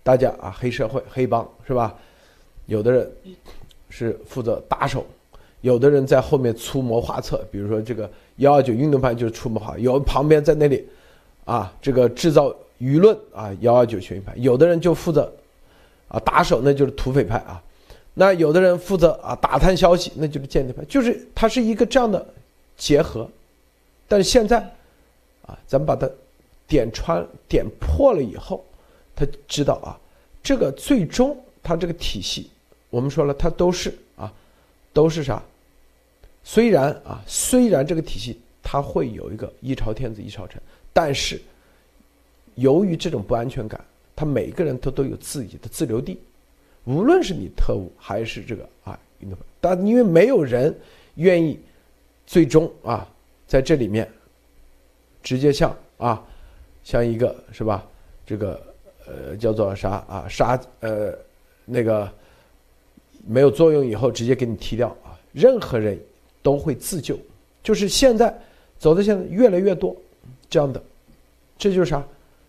[0.04, 1.96] 大家啊，黑社会、黑帮是吧？
[2.66, 3.10] 有的人
[3.90, 5.08] 是负责打手，
[5.62, 7.48] 有的人在后面出谋划策。
[7.50, 10.86] 比如说这个幺二九运动派就是出谋划，有旁边在那里
[11.46, 14.34] 啊，这个制造舆论啊，幺二九权威派。
[14.36, 15.34] 有的人就负责
[16.08, 17.62] 啊打手，那就是土匪派啊。
[18.14, 20.84] 那有的人负责啊打探消息，那就是间谍派。
[20.86, 22.26] 就是它是一个这样的
[22.78, 23.30] 结合。
[24.08, 24.60] 但是现在
[25.46, 26.10] 啊，咱们把它
[26.68, 28.64] 点穿、点破了以后。
[29.18, 29.98] 他知道啊，
[30.44, 32.50] 这个最终他这个体系，
[32.90, 34.30] 我们说了，它都是啊，
[34.92, 35.42] 都是啥？
[36.44, 41.42] 虽然啊，虽然这个体系它会有一个一朝天子一朝臣，但是
[42.56, 43.80] 由于这种不安全感，
[44.16, 46.20] 他每个人都都有自己的自留地，
[46.86, 50.76] 无论是你特务还是这个啊运动但因为没有人
[51.16, 51.60] 愿意
[52.26, 53.08] 最终啊
[53.48, 54.10] 在这里面
[55.22, 56.24] 直接像啊
[56.84, 57.88] 像一个是吧
[58.26, 58.62] 这个。
[59.08, 60.26] 呃，叫做啥啊？
[60.28, 61.16] 杀呃，
[61.64, 62.12] 那个
[63.24, 65.14] 没有作用以后直接给你踢掉啊！
[65.32, 65.96] 任何人
[66.42, 67.16] 都会自救，
[67.62, 68.36] 就是现在
[68.80, 69.96] 走的现在越来越多
[70.50, 70.82] 这样的，
[71.56, 72.04] 这就是啥？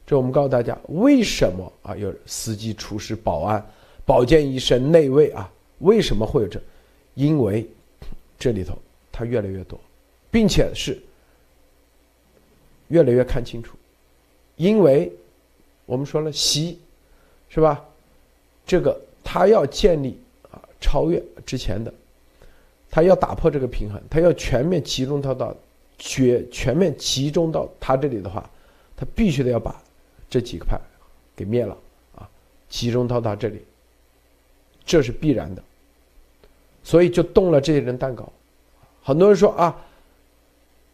[0.07, 1.97] 这我们告诉大家，为什么啊？
[1.97, 3.65] 有司机、厨师、保安、
[4.05, 5.53] 保健医生、内卫啊？
[5.81, 6.61] 为什么会有这？
[7.15, 7.69] 因为
[8.39, 8.79] 这里头
[9.11, 9.79] 它越来越多，
[10.31, 10.99] 并且是
[12.89, 13.77] 越来越看清楚，
[14.57, 15.13] 因为。
[15.89, 16.81] 我们说了，习，
[17.49, 17.85] 是吧？
[18.67, 20.19] 这个他要建立
[20.51, 21.95] 啊，超越之前的，
[22.91, 25.57] 他要打破这个平衡，他要全面集中到到
[25.97, 28.51] 绝全面集中到他这里的话，
[28.97, 29.81] 他必须得要把
[30.29, 30.81] 这几个派
[31.35, 31.77] 给灭了
[32.15, 32.29] 啊，
[32.69, 33.63] 集中到他这里，
[34.85, 35.63] 这是必然的。
[36.83, 38.33] 所以就动了这些人蛋糕，
[39.03, 39.85] 很多人说啊，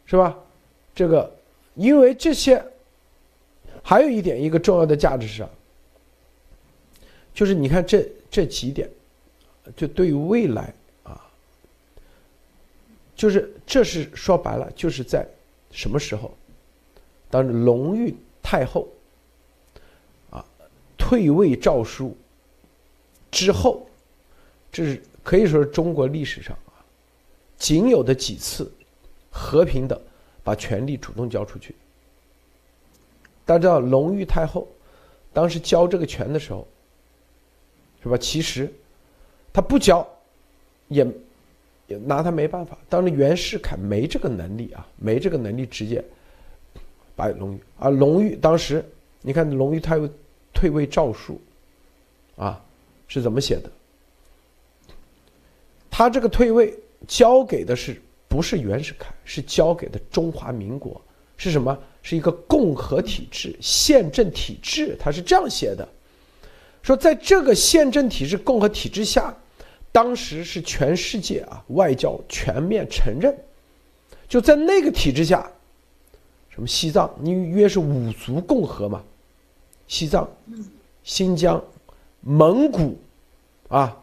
[0.07, 0.39] 是吧？
[0.95, 1.35] 这个
[1.75, 2.63] 因为这些。
[3.85, 5.49] 还有一点，一个重要的价值是啥？
[7.35, 8.89] 就是你看这这几点，
[9.75, 10.73] 就对于未来
[11.03, 11.21] 啊，
[13.17, 15.27] 就是这是说白了，就是在
[15.73, 16.33] 什么时候？
[17.29, 18.87] 当隆裕太后
[21.13, 22.17] 退位诏书
[23.31, 23.87] 之后，
[24.73, 26.81] 这是可以说是中国历史上啊
[27.59, 28.73] 仅有的几次
[29.31, 30.01] 和平的
[30.43, 31.75] 把权力主动交出去。
[33.45, 34.67] 大家知道隆裕太后
[35.35, 36.67] 当时交这个权的时候，
[38.03, 38.17] 是吧？
[38.17, 38.73] 其实
[39.53, 40.09] 他不交，
[40.89, 41.07] 也
[41.89, 42.79] 也拿他没办法。
[42.89, 46.03] 当时袁世凯没这个能力啊，没这个能力直接
[47.15, 47.61] 把隆裕。
[47.79, 48.83] 啊隆裕当时，
[49.21, 50.09] 你看隆裕太后
[50.53, 51.41] 退位诏书
[52.37, 52.61] 啊
[53.09, 53.71] 是怎么写的？
[55.91, 56.73] 他这个退位
[57.07, 59.13] 交给的是不是袁世凯？
[59.25, 61.01] 是交给的中华民国？
[61.37, 61.77] 是什么？
[62.03, 65.87] 是一个共和体制、宪政体制，他是这样写的：
[66.83, 69.33] 说在这个宪政体制、共和体制下，
[69.93, 73.37] 当时是全世界啊外交全面承认，
[74.29, 75.49] 就在那个体制下，
[76.49, 79.05] 什么西藏，你约是五族共和嘛，
[79.93, 80.27] 西藏、
[81.05, 81.63] 新疆、
[82.23, 82.99] 蒙古，
[83.69, 83.95] 啊，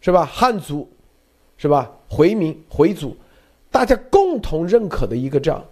[0.00, 0.24] 是吧？
[0.24, 0.88] 汉族，
[1.56, 1.90] 是吧？
[2.08, 3.16] 回民、回族，
[3.68, 5.64] 大家共同认可的一个这样，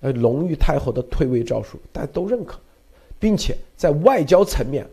[0.00, 2.58] 呃，隆裕太后的退位诏书，大家都认可，
[3.20, 4.88] 并且在外交层面，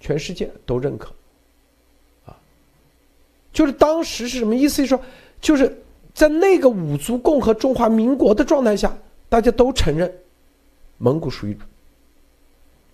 [0.00, 1.10] 全世界都认可。
[2.26, 2.34] 啊
[3.52, 4.82] 就是当时是什么意思？
[4.82, 5.00] 就说
[5.40, 5.80] 就是
[6.12, 8.92] 在那个五族共和中华民国的状态下，
[9.28, 10.12] 大家都承认
[10.96, 11.56] 蒙古属于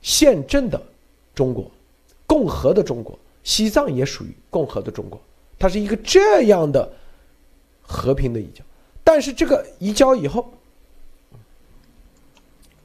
[0.04, 0.80] 宪政的
[1.34, 1.68] 中国，
[2.26, 5.18] 共和的中国，西藏也属于共和的中国。
[5.58, 6.88] 它是一个这样的
[7.82, 8.62] 和平的移交。
[9.02, 10.48] 但是这个移交以后，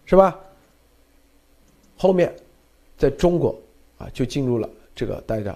[0.05, 0.39] 是吧？
[1.97, 2.33] 后面
[2.97, 3.59] 在中国
[3.97, 5.55] 啊，就进入了这个大家。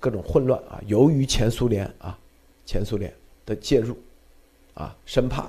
[0.00, 0.82] 各种混乱啊！
[0.88, 2.18] 由于前苏联啊，
[2.66, 3.14] 前苏联
[3.46, 3.96] 的介入，
[4.74, 5.48] 啊，生怕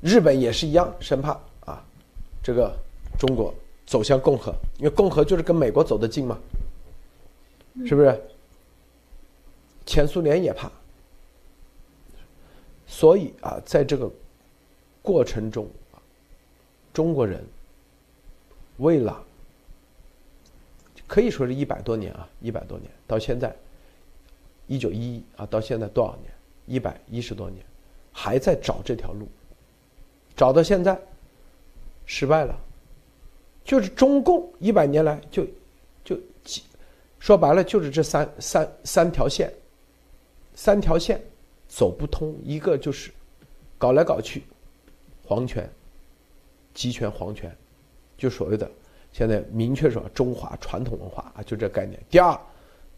[0.00, 1.80] 日本也是一样，生怕啊，
[2.42, 2.76] 这个
[3.16, 3.54] 中国
[3.92, 6.38] 走向共和，因为共和就是跟美国走得近嘛，
[7.84, 8.22] 是不是？
[9.84, 10.72] 前苏联也怕，
[12.86, 14.10] 所以啊，在这个
[15.02, 15.68] 过程中，
[16.94, 17.44] 中国人
[18.78, 19.22] 为了。
[21.06, 23.54] 可以说是一百多年啊，一百多年到现在，
[24.66, 26.32] 一九一一啊，到现在多少年？
[26.64, 27.62] 一百一十多年，
[28.10, 29.28] 还在找这条路，
[30.34, 30.98] 找到现在，
[32.06, 32.58] 失败了。
[33.64, 35.46] 就是中共一百年来就
[36.04, 36.62] 就几
[37.18, 39.52] 说白了就是这三三三条线，
[40.54, 41.22] 三条线
[41.68, 42.36] 走不通。
[42.44, 43.10] 一个就是
[43.78, 44.42] 搞来搞去，
[45.24, 45.70] 皇权、
[46.74, 47.54] 集权、皇权，
[48.18, 48.70] 就所谓的。
[49.12, 52.00] 现在明确说中华传统文化啊，就这概念。
[52.08, 52.34] 第二，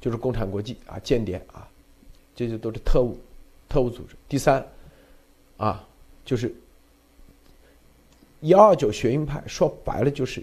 [0.00, 1.68] 就是共产国际啊，间谍啊，
[2.36, 3.18] 这些都是特务、
[3.68, 4.14] 特务组织。
[4.28, 4.64] 第三，
[5.56, 5.86] 啊，
[6.24, 6.54] 就是
[8.42, 10.40] 幺二九学运派，说白了就是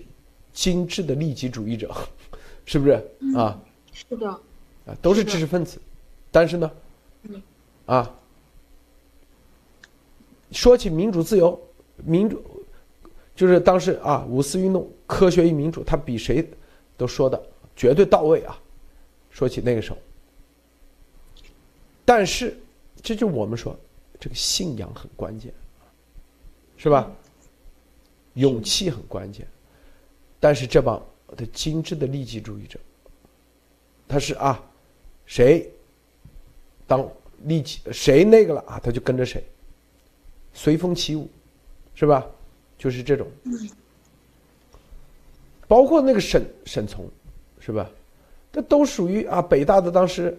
[0.53, 1.93] 精致的利己主义者，
[2.65, 2.93] 是不是
[3.35, 3.59] 啊？
[3.93, 5.79] 是的，啊，都是知识分子，
[6.31, 6.71] 但是呢，
[7.85, 8.15] 啊，
[10.51, 11.59] 说起民主自由，
[12.03, 12.43] 民主。
[13.33, 16.47] 就是当时啊，五四运动、科学与民主，他比谁
[16.95, 17.41] 都说的
[17.75, 18.55] 绝对到位啊。
[19.31, 19.97] 说起那个时候，
[22.05, 22.55] 但是
[23.01, 23.75] 这就我们说，
[24.19, 25.51] 这个信仰很关键，
[26.77, 27.09] 是吧？
[28.35, 29.47] 勇气很关键。
[30.41, 31.01] 但是这帮
[31.37, 32.77] 的精致的利己主义者，
[34.07, 34.61] 他是啊，
[35.25, 35.71] 谁
[36.85, 37.07] 当
[37.43, 39.41] 利己谁那个了啊，他就跟着谁，
[40.51, 41.29] 随风起舞，
[41.95, 42.25] 是吧？
[42.77, 43.27] 就是这种，
[45.67, 47.07] 包括那个沈沈从，
[47.59, 47.87] 是吧？
[48.51, 50.35] 这都属于啊，北大的当时，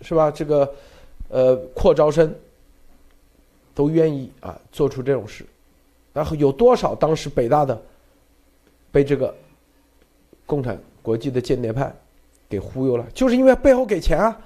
[0.00, 0.30] 是吧？
[0.30, 0.74] 这个，
[1.28, 2.34] 呃，扩招生，
[3.74, 5.44] 都愿意啊做出这种事，
[6.14, 7.80] 然后有多少当时北大的
[8.96, 9.36] 被这个
[10.46, 11.94] 共产国际的间谍派
[12.48, 13.06] 给忽悠了？
[13.12, 14.40] 就是因为背后给钱啊，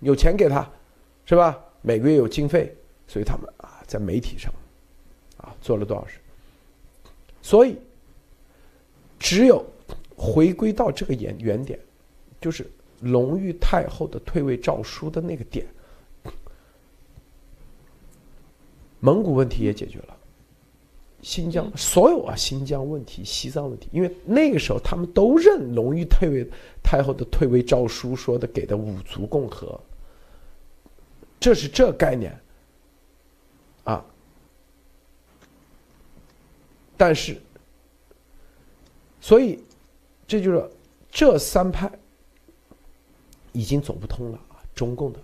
[0.00, 0.68] 有钱给他，
[1.24, 1.56] 是吧？
[1.82, 2.74] 每个月有经费，
[3.06, 4.52] 所以他们啊在媒体上
[5.36, 6.18] 啊做了多少事。
[7.40, 7.78] 所以，
[9.20, 9.64] 只有
[10.16, 11.78] 回归到这个原原点，
[12.40, 12.68] 就是
[13.02, 15.64] 隆裕太后的退位诏书的那个点，
[18.98, 20.15] 蒙古问题也解决了，
[21.22, 26.48] 新疆所有啊，新疆问题、西藏问题，因为那个时候他们都认隆裕退位
[26.82, 29.80] 太后的退位诏书说的给的五族共和，
[31.40, 32.38] 这是这概念
[33.84, 34.04] 啊。
[36.96, 37.36] 但是，
[39.20, 39.58] 所以，
[40.26, 40.70] 这就是
[41.10, 41.90] 这三派
[43.52, 44.62] 已经走不通了啊！
[44.74, 45.20] 中共的，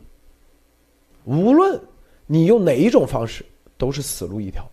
[1.24, 1.80] 无论
[2.26, 3.46] 你用哪一种方式，
[3.78, 4.68] 都是死路一条。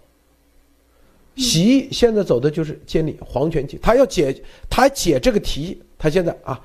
[1.39, 4.35] 习现在走的就是建立皇权体，他要解
[4.69, 6.59] 他解这个题，他现在啊，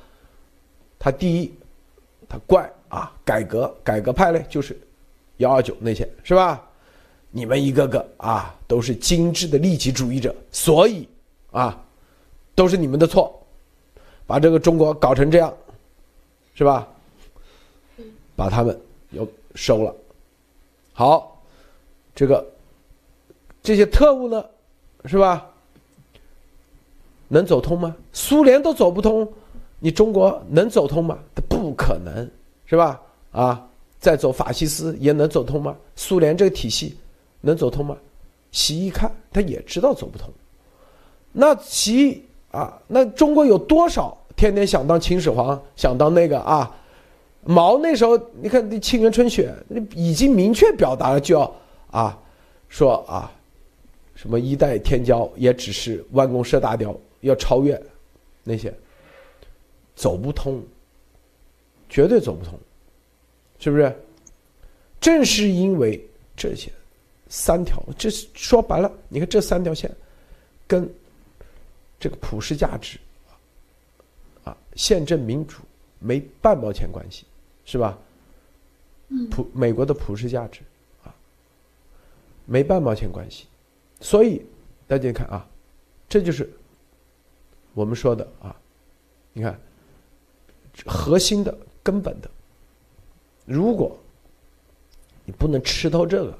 [0.99, 1.53] 他第一，
[2.29, 4.79] 他怪啊，改革改革派嘞，就是
[5.39, 6.63] 幺二九那些是吧？
[7.31, 11.09] 你们一个个啊，都是精致的利己主义者，所以
[11.51, 11.83] 啊，
[12.55, 13.45] 都是你们的错，
[14.27, 15.53] 把这个中国搞成这样，
[16.55, 16.89] 是吧？
[18.37, 19.95] 把他们又收了。
[20.93, 21.41] 好，
[22.15, 22.45] 这个
[23.63, 24.45] 这些特务呢，
[25.05, 25.47] 是吧？
[27.29, 27.95] 能走通吗？
[28.13, 29.27] 苏联都走不通，
[29.79, 31.19] 你中国能走通吗？
[31.49, 32.31] 不可能，
[32.67, 33.01] 是吧？
[33.33, 33.67] 啊，
[33.99, 35.77] 再走法西斯也能走通吗？
[35.97, 36.97] 苏联这个体系。
[37.47, 37.95] 能走通吗？
[38.53, 40.31] 习一看，他也知道走不通。
[41.31, 46.75] 那习啊，那中国有多少天天想当秦始皇，想当那个啊，
[47.43, 49.55] 毛那时候你看《沁园春雪》
[49.95, 51.55] 已经明确表达了，就要
[51.91, 52.19] 啊
[52.71, 53.31] 说啊
[54.15, 57.81] 什么一代天骄也只是弯弓射大雕，要超越
[58.43, 58.73] 那些，
[59.95, 60.63] 走不通，
[61.89, 62.59] 绝对走不通，
[63.59, 63.95] 是不是？
[65.01, 66.03] 正是因为
[66.37, 66.71] 这些
[67.29, 69.91] 三条，这说白了，你看这三条线
[70.67, 70.89] 跟
[71.99, 72.99] 这个普世价值
[74.45, 75.59] 啊，宪政民主
[75.99, 77.25] 没半毛钱关系。
[77.67, 77.99] 是吧？
[79.31, 80.61] 普美国的普世价值
[81.03, 81.09] 啊，
[82.45, 83.47] 没半毛钱关系，
[84.05, 84.45] 所以
[84.87, 85.49] 大家看啊，
[86.07, 86.53] 这就是
[87.73, 88.55] 我们说的啊，
[89.33, 89.59] 你看
[90.85, 92.31] 核心的根本的，
[93.47, 93.97] 如果
[95.25, 96.39] 你不能吃透这个，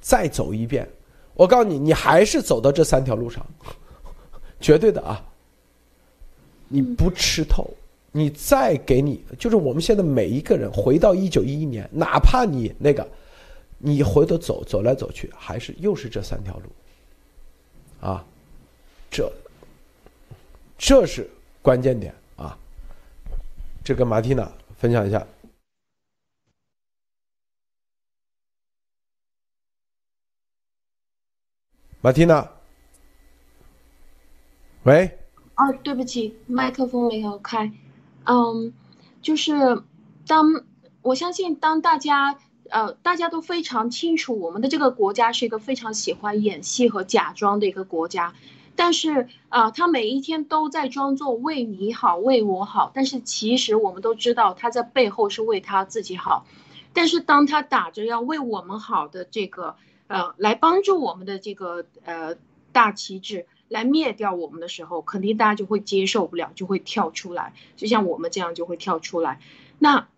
[0.00, 0.88] 再走一遍，
[1.34, 3.46] 我告诉你，你还是走到这三条路上，
[4.58, 5.22] 绝对的啊，
[6.68, 7.70] 你不吃透。
[8.14, 13.06] 你再给你，就是我们现在每一个人回到一九一一年，哪怕你那个，
[13.76, 16.64] 你回头走走来走去，还是又是这三条路，
[18.02, 18.24] 啊，
[19.10, 19.32] 这，
[20.76, 21.30] 这是
[21.62, 22.58] 关键点啊。
[23.84, 25.24] 这跟马蒂娜分享一下，
[32.00, 32.50] 马蒂娜，
[34.82, 35.18] 喂，
[35.54, 37.72] 哦，对不起，麦克风没有开。
[38.24, 38.72] 嗯，
[39.20, 39.52] 就是
[40.26, 40.64] 当
[41.02, 42.36] 我相信，当大家
[42.72, 48.32] 呃大家都非常清楚，我们的这个国家是一个非常喜欢演戏和假装的一个国家，
[48.74, 56.46] 但是啊，他每一天都在装作为你好，为我好，但是其实我们都知道他在背后是为他自己好，
[56.92, 62.34] 但是当他打着要为我们好的这个呃来帮助我们的这个呃
[62.72, 63.46] 大旗帜。
[63.68, 69.40] 来灭掉我们的时候，肯定大家就会接受不了，就会跳出来，就像我们这样就会跳出来。
[69.78, 70.08] 那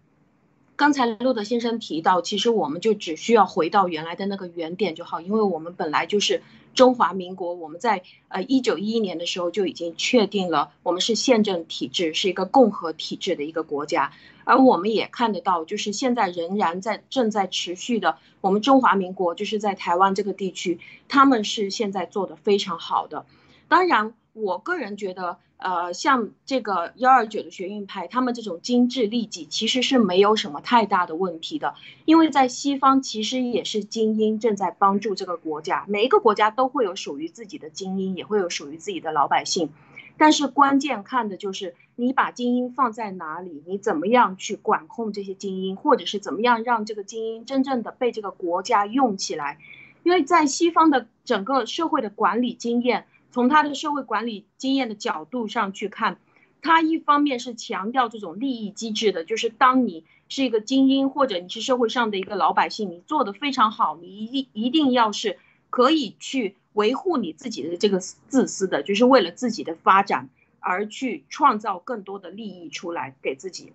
[0.76, 6.42] 刚才路德先生提到，其实我们就只需要回到原来的那个原点就好，因为我们本来就是
[6.74, 14.12] 中华民国，我们在呃一九一一年的时候就已经确定了，我们是宪政体制，是一个共和体制的一个国家。
[14.42, 23.26] 而我们也看得到，就是现在仍然在正在持续的，我们中华民国就是在台湾这个地区，他们是现在做的非常好的。
[23.68, 31.76] 当然，我个人觉得，呃，像这个幺二九的学运派，他们这种精致利己，其实是没有什么太大的问题的。
[32.04, 39.70] 因为在西方，其实也是精英正在帮助这个国家，每一个国家都会有属于自己的精英，也会有属于自己的老百姓。
[40.18, 49.58] 但是关键看的就是你把精英放在哪里，你怎么样去管控这些精英，或者是怎么样让这个精英真正的被这个国家用起来。
[50.02, 53.06] 因为在西方的整个社会的管理经验。
[53.34, 56.18] 从他的社会管理经验的角度上去看，
[56.62, 65.36] 他一方面是强调这种利益机制的，就是当你是一个精英或者你是社会上的一个老百姓，你做的非常好，你一一定要是
[65.68, 70.30] 可以去维护你自己的这个自私的，就是为了自己的发展
[70.60, 73.72] 而去创造更多的利益出来给自己。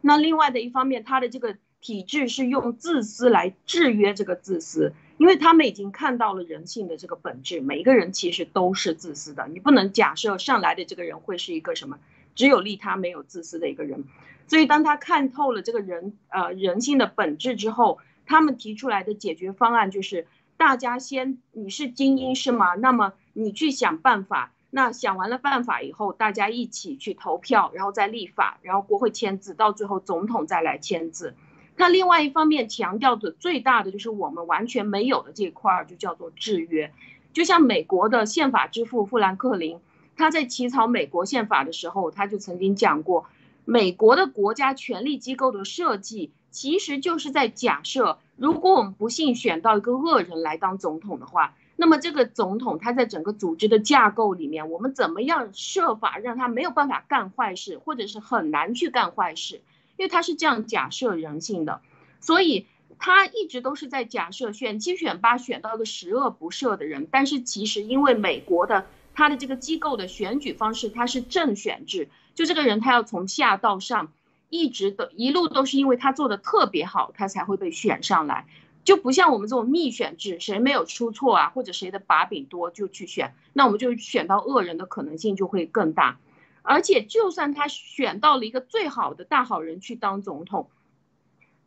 [0.00, 4.92] 那另外的一方面，他的这个体制是用自私来制约这个自私。
[5.20, 9.46] 因为他们已经看到了人性的这个本质，每一个人其实都是自私的。
[9.48, 11.98] 你不能假设上来的这个人会是一个什么
[12.34, 14.04] 只有利他没有自私的一个人。
[14.46, 22.74] 所以当他看透了这个人呃人性的本质之后，他们提出来的解决方案就是：大家先你是精英是吗？
[22.76, 24.52] 那么你去想办法。
[24.70, 31.34] 那想完了办法以后，大家一起去投票，然后再立法，然后国会签字，到最后总统再来签字。
[31.80, 36.92] 那另外一方面强调的最大的就是我们完全没有的这块儿，就叫做制约。
[37.32, 39.78] 就像美国的宪法之父富兰克林，
[40.14, 43.24] 他在起草美国宪法的时候，他就曾经讲过，
[43.64, 59.62] 美国的国家权力机构的设计，其实就是在假设，如果我们不幸选到一个恶人来当总统的话，那么这个总统他在整个组织的架构里面，我们怎么样设法让他没有办法干坏事，或者是很难去干坏事？
[60.00, 61.82] 因为他是这样假设人性的，
[62.20, 62.66] 所以
[62.98, 67.06] 他一直都是在假设选七选八选到一个十恶不赦的人。
[67.10, 74.10] 但是其实因为美国的他的这个机构的选举方式，他是正选制，就这个人他要从下到上，
[74.48, 78.46] 一直的一路都是因为他做的特别好，他才会被选上来，
[78.84, 86.18] 就不像我们这种密选制，谁没有出错啊，或者谁的把柄多就去选，那我们就选到恶人的可能性就会更大。
[86.62, 90.68] 而且，就算他选到了一个最好的大好人去当总统，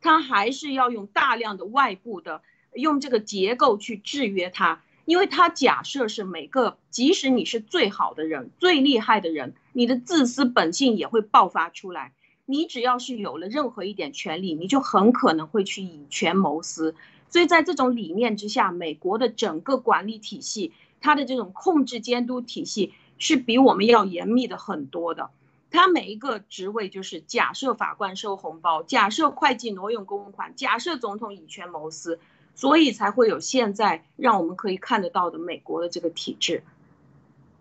[0.00, 2.42] 他还是要用大量的外部的
[2.72, 12.12] 用这个结构去制约他，因为他假设是每个，即使你是最好的人、最厉害的人，你的自私本性也会爆发出来。
[12.46, 16.94] 你只要是有了任何一点权利，你就很可能会去以权谋私。
[17.30, 22.92] 所以在这种理念之下，美国的整个管理体系，它的这种控制监督体系
[23.24, 25.30] 是比我们要严密的很多的。
[25.70, 32.20] 他每一个职位就是假设法官收红包，假设会计挪用公款，假设总统以权谋私，
[32.54, 36.62] 所以才会有现在让我们可以看得到的美国的这个体制。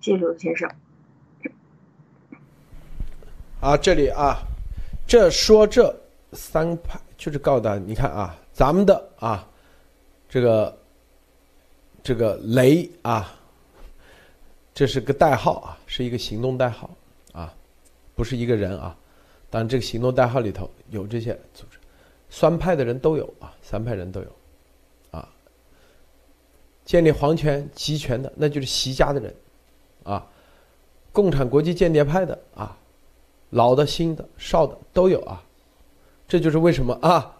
[0.01, 0.69] 谢谢刘先生。
[3.61, 4.37] 啊，这里啊，
[5.07, 5.97] 这说这
[6.33, 9.47] 三派就是告诉大家，你看啊，咱们的啊，
[10.27, 10.77] 这个
[12.03, 13.33] 这个雷啊，
[14.73, 16.89] 这是个代号啊，是一个行动代号
[17.31, 17.53] 啊，
[18.15, 18.95] 不是一个人啊。
[19.49, 21.77] 当然，这个行动代号里头有这些组织，
[22.29, 24.27] 三派的人都有啊，三派人都有
[25.11, 25.29] 啊。
[26.85, 29.35] 建立皇权集权的，那就是习家的人
[30.03, 30.27] 啊，
[31.11, 32.77] 共产国际间谍派的啊。
[33.51, 35.43] 老的、新的、少的都有啊，
[36.27, 37.37] 这就是为什么啊，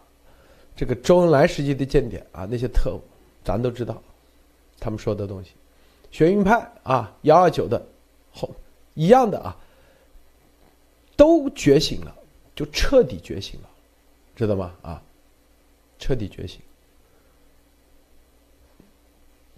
[0.75, 3.01] 这个周恩来时期的间谍啊，那些特务，
[3.43, 3.99] 咱都知道，
[4.79, 5.53] 他们说的东西，
[6.13, 7.83] 学运派啊，幺二九的，
[8.31, 8.49] 后
[8.93, 9.57] 一样的啊，
[11.17, 12.15] 都觉醒了，
[12.55, 13.69] 就彻底觉醒了，
[14.35, 14.73] 知道吗？
[14.83, 15.01] 啊，
[15.97, 16.61] 彻底觉醒，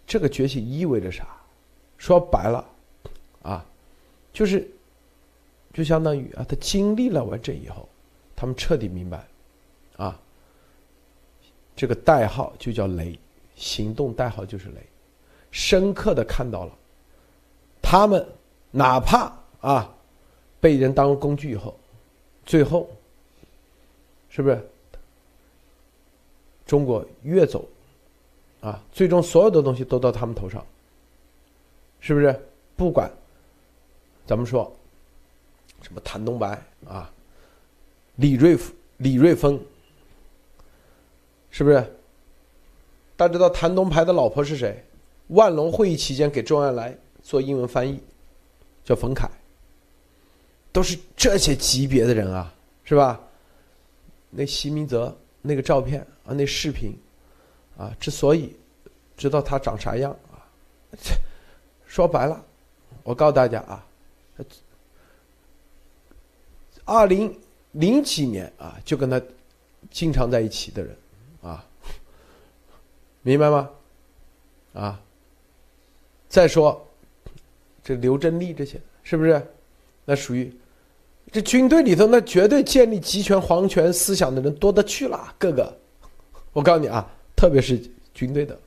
[0.08, 1.28] 这个觉醒意味着啥？
[1.98, 2.66] 说白了，
[3.44, 3.66] 啊，
[4.34, 4.68] 就是。
[5.74, 7.90] 就相当于啊，他经历了完整以后，
[8.34, 9.28] 他们彻底明白，
[9.98, 10.18] 啊，
[11.76, 13.20] 这个代号就叫雷，
[13.58, 14.82] 行动代号就是雷，
[15.56, 16.74] 深刻的看到了，
[17.82, 18.28] 他们
[18.72, 19.32] 哪怕
[19.62, 19.90] 啊
[20.60, 21.74] 被人当工具以后，
[22.46, 22.90] 最后
[24.28, 24.70] 是不是
[26.66, 27.66] 中国越走
[28.60, 30.64] 啊，最终所有的东西都到他们头上，
[32.02, 32.38] 是不是？
[32.76, 33.10] 不管
[34.28, 34.70] 咱们说。
[35.82, 37.12] 什么谭东白啊，
[38.16, 38.58] 李瑞
[38.98, 39.60] 李瑞峰，
[41.52, 41.76] 是不是？
[43.16, 44.84] 大家知道谭东白的老婆是谁？
[45.28, 48.00] 万隆会议期间给周恩来做英文翻译，
[48.84, 49.30] 叫冯凯。
[50.72, 52.54] 都是这些级别的人啊，
[52.84, 53.20] 是吧？
[54.30, 56.94] 那席明泽那个照片啊，那视频
[57.78, 58.54] 啊，之所以
[59.16, 60.44] 知道他长啥样啊，
[61.88, 62.44] 说白了，
[63.04, 63.88] 我告诉大家啊。
[66.84, 67.34] 二零
[67.72, 69.20] 零几年啊，就跟他
[69.90, 70.98] 经常在一起的人，
[71.42, 71.66] 啊，
[73.22, 73.70] 明白吗？
[74.74, 75.02] 啊，
[76.36, 76.86] 再说
[77.82, 79.42] 这刘振利这些是不是？
[80.04, 80.54] 那属于
[81.32, 85.74] 这军队里头，那绝对建立集权皇权思想的人多得去了，各个。
[86.52, 87.82] 我告诉你啊，特别是
[88.14, 88.60] 军队的，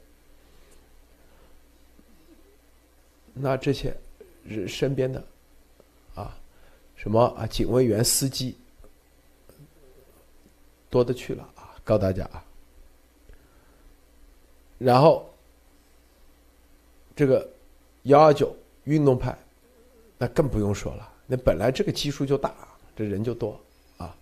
[3.34, 3.94] 那这些
[4.44, 5.22] 人身边的
[6.14, 6.34] 啊。
[6.96, 7.46] 什么啊？
[7.46, 8.56] 警卫员、司机
[10.88, 11.76] 多的去了啊！
[11.84, 12.42] 告诉大家啊，
[14.78, 15.30] 然后
[17.14, 17.48] 这个
[18.08, 19.36] 幺二九运动派，
[20.16, 21.12] 那更不用说了。
[21.26, 22.54] 那本来这个基数就大，
[22.96, 23.60] 这人就多
[23.98, 24.16] 啊。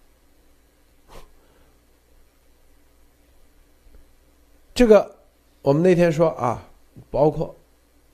[4.75, 5.17] 这个
[5.63, 6.69] 我们那天说啊，
[7.13, 7.55] 包括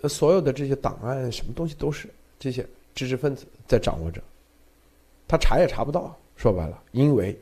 [0.08, 2.06] 所有的这些档案，什么东西都是
[2.38, 4.22] 这些知识分子在掌握着。
[5.26, 7.40] 他查也查不到，说白了，因为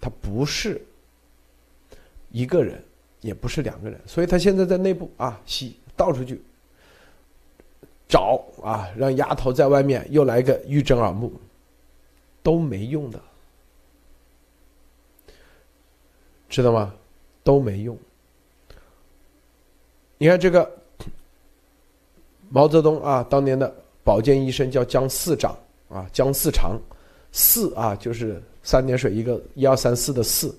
[0.00, 0.80] 他不是
[2.30, 2.82] 一个人，
[3.20, 6.40] 也不是两个人，所以他现在在内部啊，吸到处去
[8.08, 11.30] 找啊，让丫头在外面又来个玉珍耳目，
[12.42, 13.20] 都没用的，
[16.48, 16.94] 知道吗？
[17.44, 17.98] 都没用。
[20.16, 20.70] 你看这个
[22.48, 25.54] 毛泽东啊，当年的保健医生叫姜四长。
[25.88, 26.78] 啊，姜四长，
[27.32, 30.54] 四啊，就是三点水一个一二三四的四。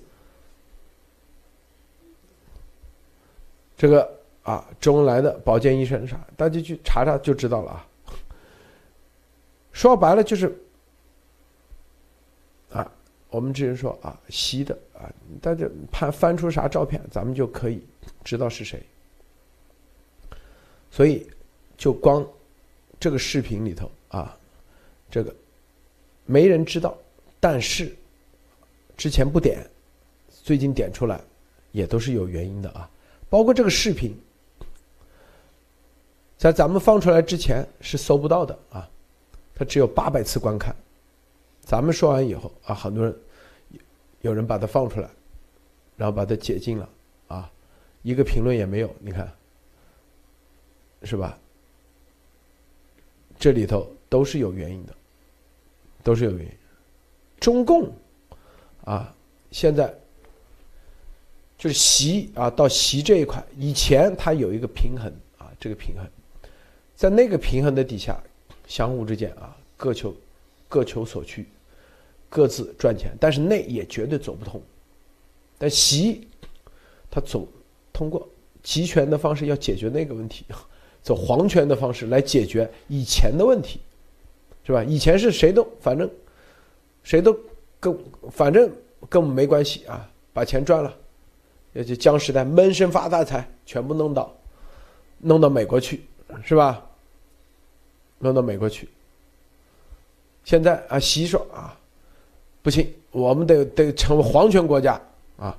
[3.76, 7.86] 这个啊，周恩来的保健医生啥，大家去查查就知道了啊。
[9.72, 10.58] 说白了就是
[12.70, 12.90] 啊，
[13.28, 15.10] 我们只是说啊，西的啊，
[15.40, 17.84] 大家翻翻出啥照片，咱们就可以
[18.24, 18.82] 知道是谁。
[20.90, 21.26] 所以，
[21.76, 22.26] 就光
[22.98, 24.36] 这个视频里头啊。
[25.08, 25.34] 这个
[26.24, 26.96] 没人知道，
[27.40, 27.92] 但是
[28.96, 29.64] 之前不点，
[30.28, 31.20] 最近点出来，
[31.72, 32.88] 也都是有原因的啊。
[33.28, 34.16] 包括这个视频，
[36.40, 38.88] 在咱们放出来之前是搜不到的啊，
[39.54, 40.74] 它只有八百次观看。
[41.60, 43.14] 咱们说完以后啊，很多人
[44.22, 45.10] 有人把它放出来，
[45.98, 46.88] 然后把它解禁了
[47.28, 47.52] 啊，
[48.00, 49.30] 一个评论也没有，你看
[51.02, 51.38] 是吧？
[53.38, 54.94] 这里头都是有原因的。
[56.02, 56.52] 都是有原因，
[57.38, 57.92] 中共
[58.86, 59.14] 啊，
[59.50, 59.94] 现在
[61.58, 66.06] 就是习啊，到习这一块，以前它有一个平衡啊，这个平衡，
[67.00, 68.22] 在那个平衡的底下，
[68.66, 70.14] 相互之间啊，各求
[70.68, 71.46] 各求所需，
[72.28, 74.60] 各自赚钱，但是那也绝对走不通。
[75.56, 76.28] 但习
[77.10, 77.48] 他走
[77.90, 78.28] 通过
[78.62, 80.44] 集权的方式要解决那个问题，
[81.00, 83.80] 走皇权的方式来解决以前的问题，
[84.66, 84.84] 是吧？
[84.84, 86.08] 以前是谁都反正
[87.02, 87.34] 谁都
[87.80, 87.98] 跟
[88.30, 88.70] 反正
[89.08, 90.94] 跟我们没关系啊，把钱赚了，
[91.72, 94.36] 也就江时代闷声发大财，全部弄到
[95.16, 96.02] 弄到美国去，
[96.44, 96.86] 是吧？
[98.20, 98.88] 弄到美国去。
[100.44, 101.76] 现在啊，习说啊，
[102.62, 105.00] 不行，我们得得成为皇权国家
[105.36, 105.58] 啊，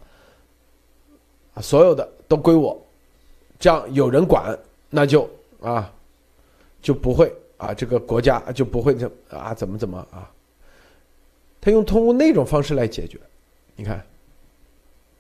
[1.62, 2.82] 所有的都归我，
[3.60, 4.58] 这样有人管，
[4.90, 5.30] 那就
[5.62, 5.94] 啊，
[6.82, 10.30] 就不会啊，这个国家就不会怎啊，怎么怎么啊？
[11.60, 13.20] 他用通过那种方式来解决，
[13.76, 14.04] 你看，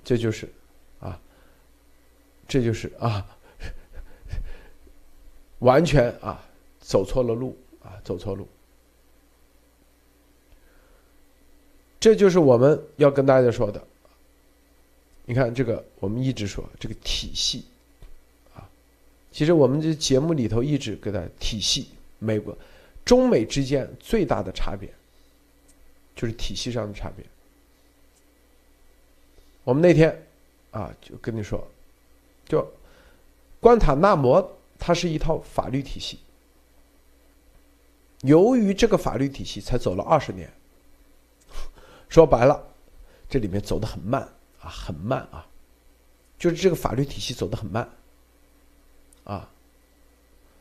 [0.03, 0.51] 这就是
[0.99, 1.19] 啊，
[2.47, 3.23] 这就是啊，
[5.59, 6.43] 完全啊，
[6.91, 8.45] 走错了路啊，走错路。
[12.01, 13.81] 这就是我们要跟大家说的。
[15.23, 17.63] 你看这个，我们一直说这个体系，
[18.53, 18.67] 啊，
[19.31, 22.53] 其实我们这节目里头一直给他体系，美国、
[23.05, 24.93] 中美之间最大的差别，
[26.13, 27.25] 就是体系上的差别。
[29.63, 30.21] 我们那天
[30.71, 31.65] 啊，就跟你说，
[32.45, 32.69] 就
[33.61, 34.45] 关塔那摩，
[34.77, 36.19] 它是一套法律体系，
[38.21, 40.51] 由于这个法律体系才走了二十年。
[42.09, 42.61] 说白了，
[43.29, 44.21] 这里面走的很慢
[44.59, 45.47] 啊，很慢啊，
[46.37, 47.89] 就是这个法律体系走的很慢，
[49.23, 49.49] 啊，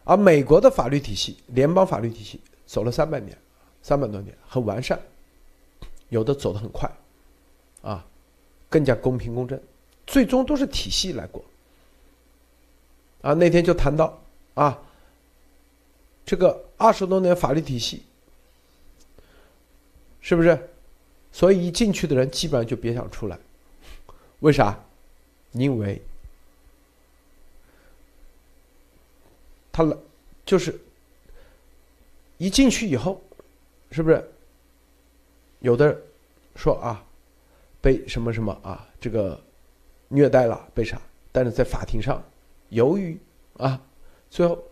[0.04, 3.36] 而美国的法律体系，联邦法律体系走了三百年，
[3.82, 4.96] 三百多年，很完善，
[6.10, 6.88] 有的走的很快，
[7.82, 8.06] 啊，
[8.68, 9.60] 更加公平公正，
[10.06, 11.44] 最终都是体系来过，
[13.22, 14.22] 啊，那天就谈到
[14.54, 14.80] 啊，
[16.30, 18.04] 这个二十多年法律体系，
[20.20, 20.70] 是不是？
[21.32, 23.36] 所以一进去的人基本上就别想出来，
[24.38, 24.78] 为啥？
[25.50, 26.00] 因为
[29.72, 29.98] 他了，
[30.46, 30.80] 就是
[32.38, 33.20] 一进去以后，
[33.90, 34.24] 是不是？
[35.58, 36.00] 有的
[36.54, 37.04] 说啊，
[37.80, 39.42] 被什么什么啊，这个
[40.06, 41.02] 虐待了，被啥？
[41.32, 42.22] 但是在法庭上，
[42.68, 43.18] 由于
[43.56, 43.82] 啊，
[44.30, 44.62] 最后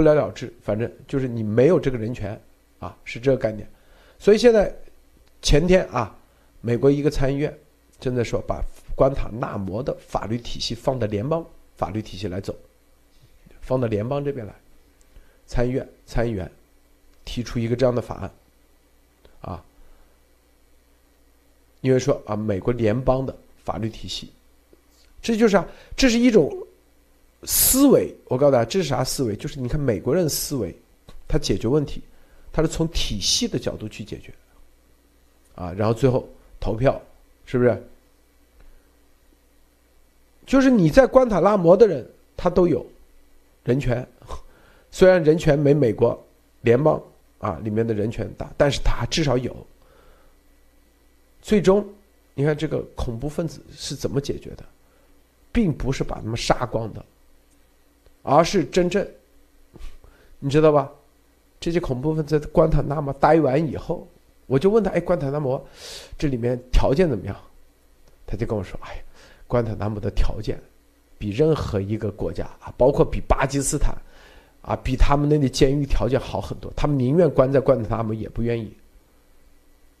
[0.00, 2.40] 不了了之，反正就是你没有这个人权
[2.78, 3.68] 啊，是这个概念。
[4.18, 4.74] 所以现在。
[5.42, 6.14] 前天啊，
[6.60, 7.58] 美国一个参议院
[7.98, 8.62] 正在说把
[8.94, 11.42] 关塔那摩的法律体系放到联邦
[11.78, 12.54] 法律体系来走，
[13.62, 14.54] 放到联邦这边来。
[15.46, 16.52] 参议院参议员
[17.24, 18.30] 提出一个这样的法案，
[19.40, 19.64] 啊，
[21.80, 24.30] 因为说啊，美国联邦的法律体系，
[25.22, 25.66] 这就是啊，
[25.96, 26.54] 这是一种
[27.44, 28.14] 思维。
[28.26, 29.34] 我告诉大家，这是啥思维？
[29.36, 30.74] 就是你看美国人思维，
[31.26, 32.02] 他解决问题，
[32.52, 34.32] 他是从体系的角度去解决。
[35.54, 36.26] 啊，然后最后
[36.58, 37.00] 投票，
[37.44, 37.82] 是不是？
[40.46, 42.04] 就是你在关塔那摩的人，
[42.36, 42.84] 他都有
[43.62, 44.06] 人权，
[44.90, 46.18] 虽然人权没美国
[46.62, 47.00] 联邦
[47.38, 49.54] 啊里面的人权大，但是他至少有。
[51.42, 51.86] 最终，
[52.34, 54.64] 你看这个恐怖分子是怎么解决的，
[55.52, 57.04] 并不是把他们杀光的，
[58.22, 59.06] 而是真正，
[60.38, 60.90] 你知道吧？
[61.58, 64.06] 这些恐怖分子在关塔那么待完以后。
[64.46, 65.64] 我就问他，哎，关塔那摩，
[66.18, 67.36] 这里面条件怎么样？
[68.26, 69.00] 他就跟我说，哎，
[69.46, 70.58] 关塔那摩的条件
[71.18, 73.94] 比任何一个国家啊，包括比巴基斯坦
[74.62, 76.72] 啊，比他们那里监狱条件好很多。
[76.74, 78.74] 他们宁愿关在关塔那摩，也不愿意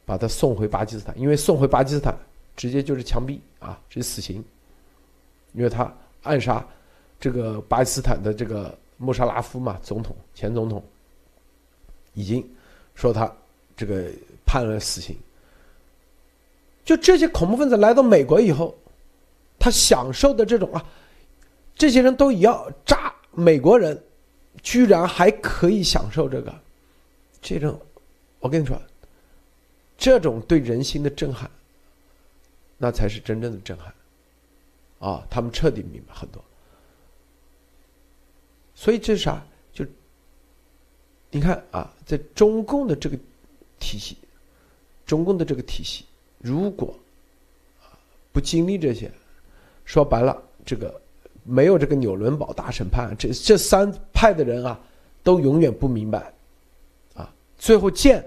[0.04, 2.12] 把他送回巴基斯坦，因为送回巴基斯坦
[2.56, 4.44] 直接就是枪毙啊，是死刑。
[5.52, 5.92] 因为他
[6.22, 6.64] 暗杀
[7.20, 10.82] 这个巴基斯坦的这个穆沙拉夫嘛，总统前总统，
[12.14, 12.44] 已经
[12.94, 13.32] 说他
[13.76, 14.10] 这个。
[14.52, 15.16] 判了死刑。
[16.84, 18.76] 就这些恐怖分子来到美国以后，
[19.60, 20.84] 他享受的这种啊，
[21.76, 23.96] 这些人都要炸美国人，
[24.60, 26.52] 居然还可以享受这个，
[27.40, 27.80] 这种，
[28.40, 28.76] 我跟你说，
[29.96, 31.48] 这种对人心的震撼，
[32.76, 33.94] 那才是真正的震撼，
[34.98, 36.42] 啊，他们彻底明白很多。
[38.80, 39.44] 所以这是啥？
[39.74, 39.84] 就
[41.30, 43.16] 你看啊，在中共的这个
[43.78, 44.16] 体系。
[45.04, 46.04] 中共的这个体系，
[46.38, 46.94] 如果
[48.32, 49.10] 不经历这些，
[49.84, 50.98] 说白了，这个
[51.42, 54.80] 没有这个纽伦堡大审判，这这三派的人啊，
[55.24, 56.32] 都永远不明白，
[57.14, 57.28] 啊，
[57.58, 58.24] 最后见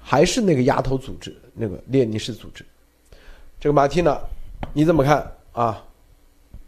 [0.00, 2.64] 还是那个丫头组织，那个列宁式组织。
[3.58, 4.16] 这个马蒂娜，
[4.72, 5.84] 你怎么看啊？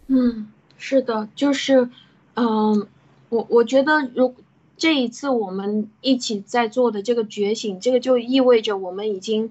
[0.08, 0.48] 嗯，
[0.78, 1.88] 是的，就是，
[2.36, 2.86] 嗯，
[3.30, 4.34] 我我觉得，如
[4.76, 9.50] 这一次我们一起在做的这个觉醒，这个就意味着我们已经，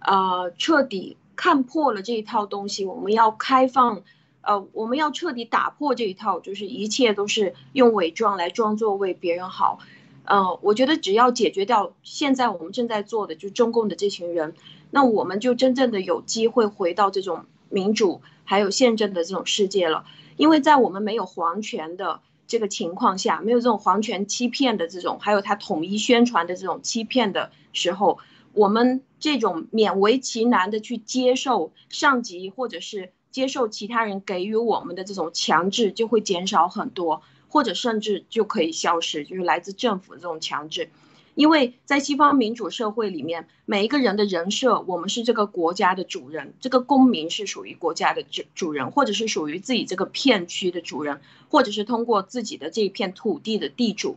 [0.00, 2.84] 呃，彻底看破了这一套东西。
[2.84, 4.02] 我们要开放，
[4.42, 9.78] 呃，我们要彻底打破这一套，就是一切都是用伪装来装作为别人好。
[10.26, 14.52] 嗯，我觉得只要解决掉现在我们正在做的，就中共的这群人，
[14.90, 20.04] 那我们就真正的有机会回到这种民主还有宪政的这种世界了。
[20.36, 28.18] 因为在我们没有皇权的这个情况下，没有这种皇权欺骗的这种，还有他统一宣传的这种欺骗的时候，
[28.52, 37.22] 我们这种勉为其难的去接受上级或者是接受其他人给予我们的这种强制，就会减少很多。
[37.48, 40.90] 或者甚至就可以消失，就是来自政府的这种强制，
[41.36, 54.16] 因为在西方民主社会里面，每一个人的人设，我们是这个国家的主人，这个公民是属于国家的主主人，或者是属于自己这个片区的主人，或者是通过自己的这一片土地的地主，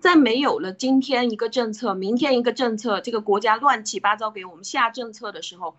[0.00, 5.76] 在没有了今天一个政策，明天一个政策，这个国家乱七八糟给我们下政策的时候，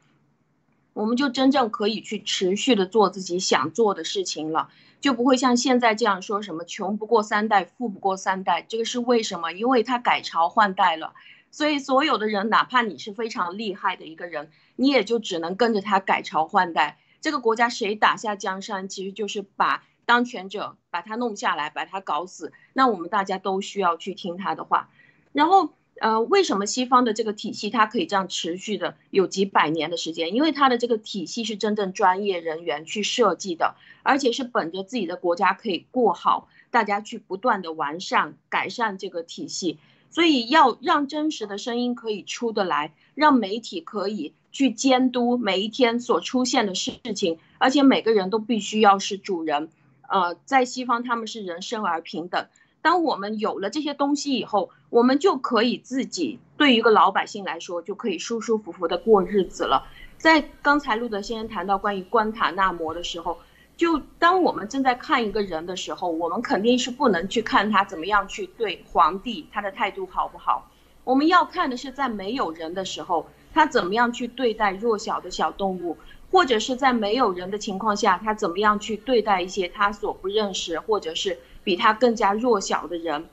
[0.93, 4.69] 我们就真正可以去持续的做自己想做的事情了。
[5.05, 8.63] 就不会像现在这样说什么穷不过三代，富不过三代。
[8.63, 9.51] 这个是为什么？
[9.51, 11.13] 因为他改朝换代了，
[11.51, 16.97] 所以所有的人，哪怕你是非常厉害的一个人，你也就只能跟着他改朝换代。
[17.21, 22.51] 这个国家谁打下江山，其实就是把当权者把他弄下来，把他搞死。
[22.73, 24.89] 那我们大家都需要去听他的话，
[25.33, 25.69] 然后。
[26.01, 30.33] 呃，为什么西方的这个体系它可以这样持续的有几百年的时间？
[30.35, 39.77] 因为它的这个体系是真正专业人员去设计的，而且是本着自己的国家可以过好，大家去不断的完善改善这个体系。
[40.09, 49.69] 所以要让真实的声音可以出得来，让媒体可以去监督每一天所出现的事情，而且每个人都必须要是主人。
[50.07, 52.47] 呃，在西方他们是人生而平等。
[52.85, 59.87] 当我们有了这些东西以后，我们就可以自己对一个老百姓来说，就可以舒舒服服的过日子了。
[60.19, 63.39] 在刚才路德先生谈到关于关塔那摩的时候，
[63.75, 70.69] 就当我们正在看一个人的时候，我们肯定是不能去看他怎么样去对皇帝，他的态度好不好。
[71.03, 75.97] 我们要看的是在没有人的时候，他怎么样去对待弱小的小动物，
[76.29, 81.39] 或者是在没有人的情况下，他怎么样去对待一些他所不认识或者是。
[81.65, 83.25] 比他更加弱小的人，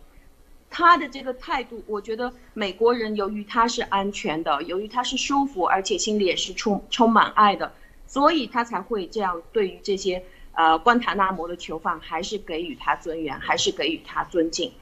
[0.70, 7.70] 他的这个态度，我觉得美国人由于他是安全的，由于他是舒服，而且心里也是充充满爱的，
[8.06, 14.72] 所以他才会这样对于这些呃关塔那摩的囚犯，还是给予他尊严，还是给予他尊敬。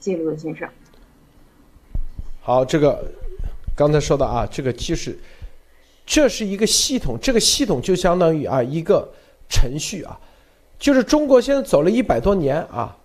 [0.00, 0.68] 谢谢卢先生。
[2.42, 3.12] 好，这个
[3.76, 5.16] 刚才说的啊，这个其实
[6.04, 9.08] 这是一个系统，这个系统就相当于啊一个
[9.48, 10.18] 程序啊。
[10.80, 12.96] 就是中国现在走了一百多年啊，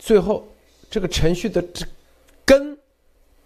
[0.00, 0.44] 最后
[0.90, 1.86] 这个程序的这
[2.44, 2.76] 根，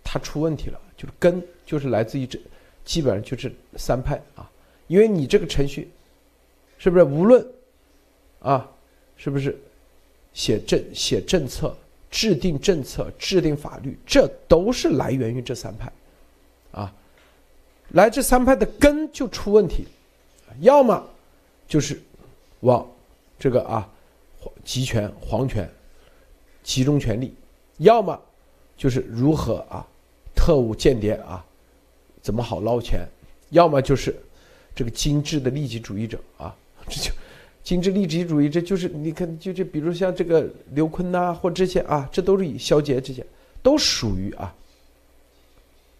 [0.02, 0.80] 它出问题了。
[0.96, 2.36] 就是根就是来自于这，
[2.84, 4.50] 基本上就是三派啊。
[4.88, 5.88] 因为你这个程序，
[6.78, 7.46] 是不是无论
[8.40, 8.68] 啊，
[9.16, 9.56] 是不是
[10.32, 11.76] 写政写政策、
[12.10, 15.92] 制定政策、制定法律，这都是来源于这三派
[16.72, 16.92] 啊。
[17.90, 19.86] 来这三派的根就出问题，
[20.60, 21.06] 要么
[21.68, 22.00] 就是
[22.60, 22.84] 往。
[23.38, 23.88] 这个啊，
[24.64, 25.68] 集权、皇权，
[26.62, 27.34] 集中权力，
[27.78, 28.20] 要么
[28.76, 29.86] 就是如何啊，
[30.34, 31.44] 特务间谍啊，
[32.20, 33.06] 怎么好捞钱，
[33.50, 34.14] 要么就是
[34.74, 36.54] 这个精致的利己主义者啊，
[36.88, 37.12] 这就
[37.62, 43.24] 精致利己主义，这就是你看，就就比如像这个刘坤呐，或这些啊，这都是以肖杰这些，
[43.62, 44.54] 都属于啊，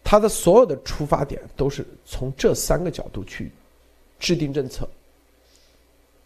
[0.02, 3.52] 他的所有的出发点都是从这三个角度去
[4.18, 4.88] 制定政策。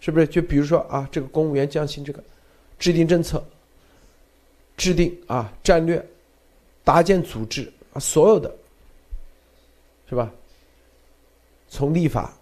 [0.04, 0.26] 是不是？
[0.26, 2.20] 就比如说啊，这个公务员降薪，这个
[2.76, 3.42] 制定政策、
[4.76, 6.04] 制定啊战略、
[6.82, 8.52] 搭建组织啊，所有的，
[10.08, 10.28] 是吧？
[11.68, 12.34] 从立法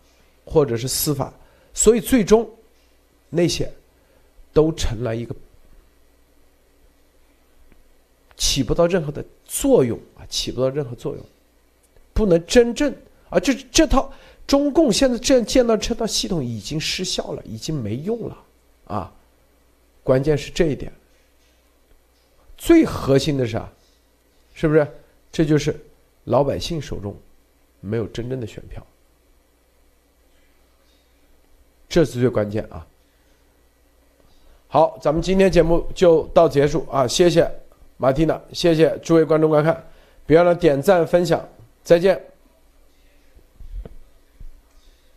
[0.46, 1.30] 或者是司法，
[1.74, 2.50] 所以最终
[3.28, 3.70] 那些
[4.54, 5.36] 都成了一个
[8.38, 11.22] 起不到任何的作用啊，起不到任何作用，
[12.14, 12.90] 不能真正
[13.28, 14.10] 啊，这这套。
[14.50, 18.36] 中共现在这样建到这套系统已经失效了，已经没用了，
[18.86, 19.12] 啊，
[20.02, 20.92] 关键是这一点。
[22.58, 23.68] 最核心的是啥？
[24.52, 24.84] 是不是？
[25.30, 25.80] 这就是
[26.24, 27.14] 老百姓手中
[27.78, 28.84] 没有真正的选票，
[31.88, 32.84] 这是最关键啊。
[34.66, 37.06] 好，咱们今天节目就到结束啊！
[37.06, 37.48] 谢谢
[37.98, 39.80] 马蒂娜，谢谢诸位观众观看，
[40.26, 41.48] 别忘了点赞分享。
[41.84, 42.29] 再见。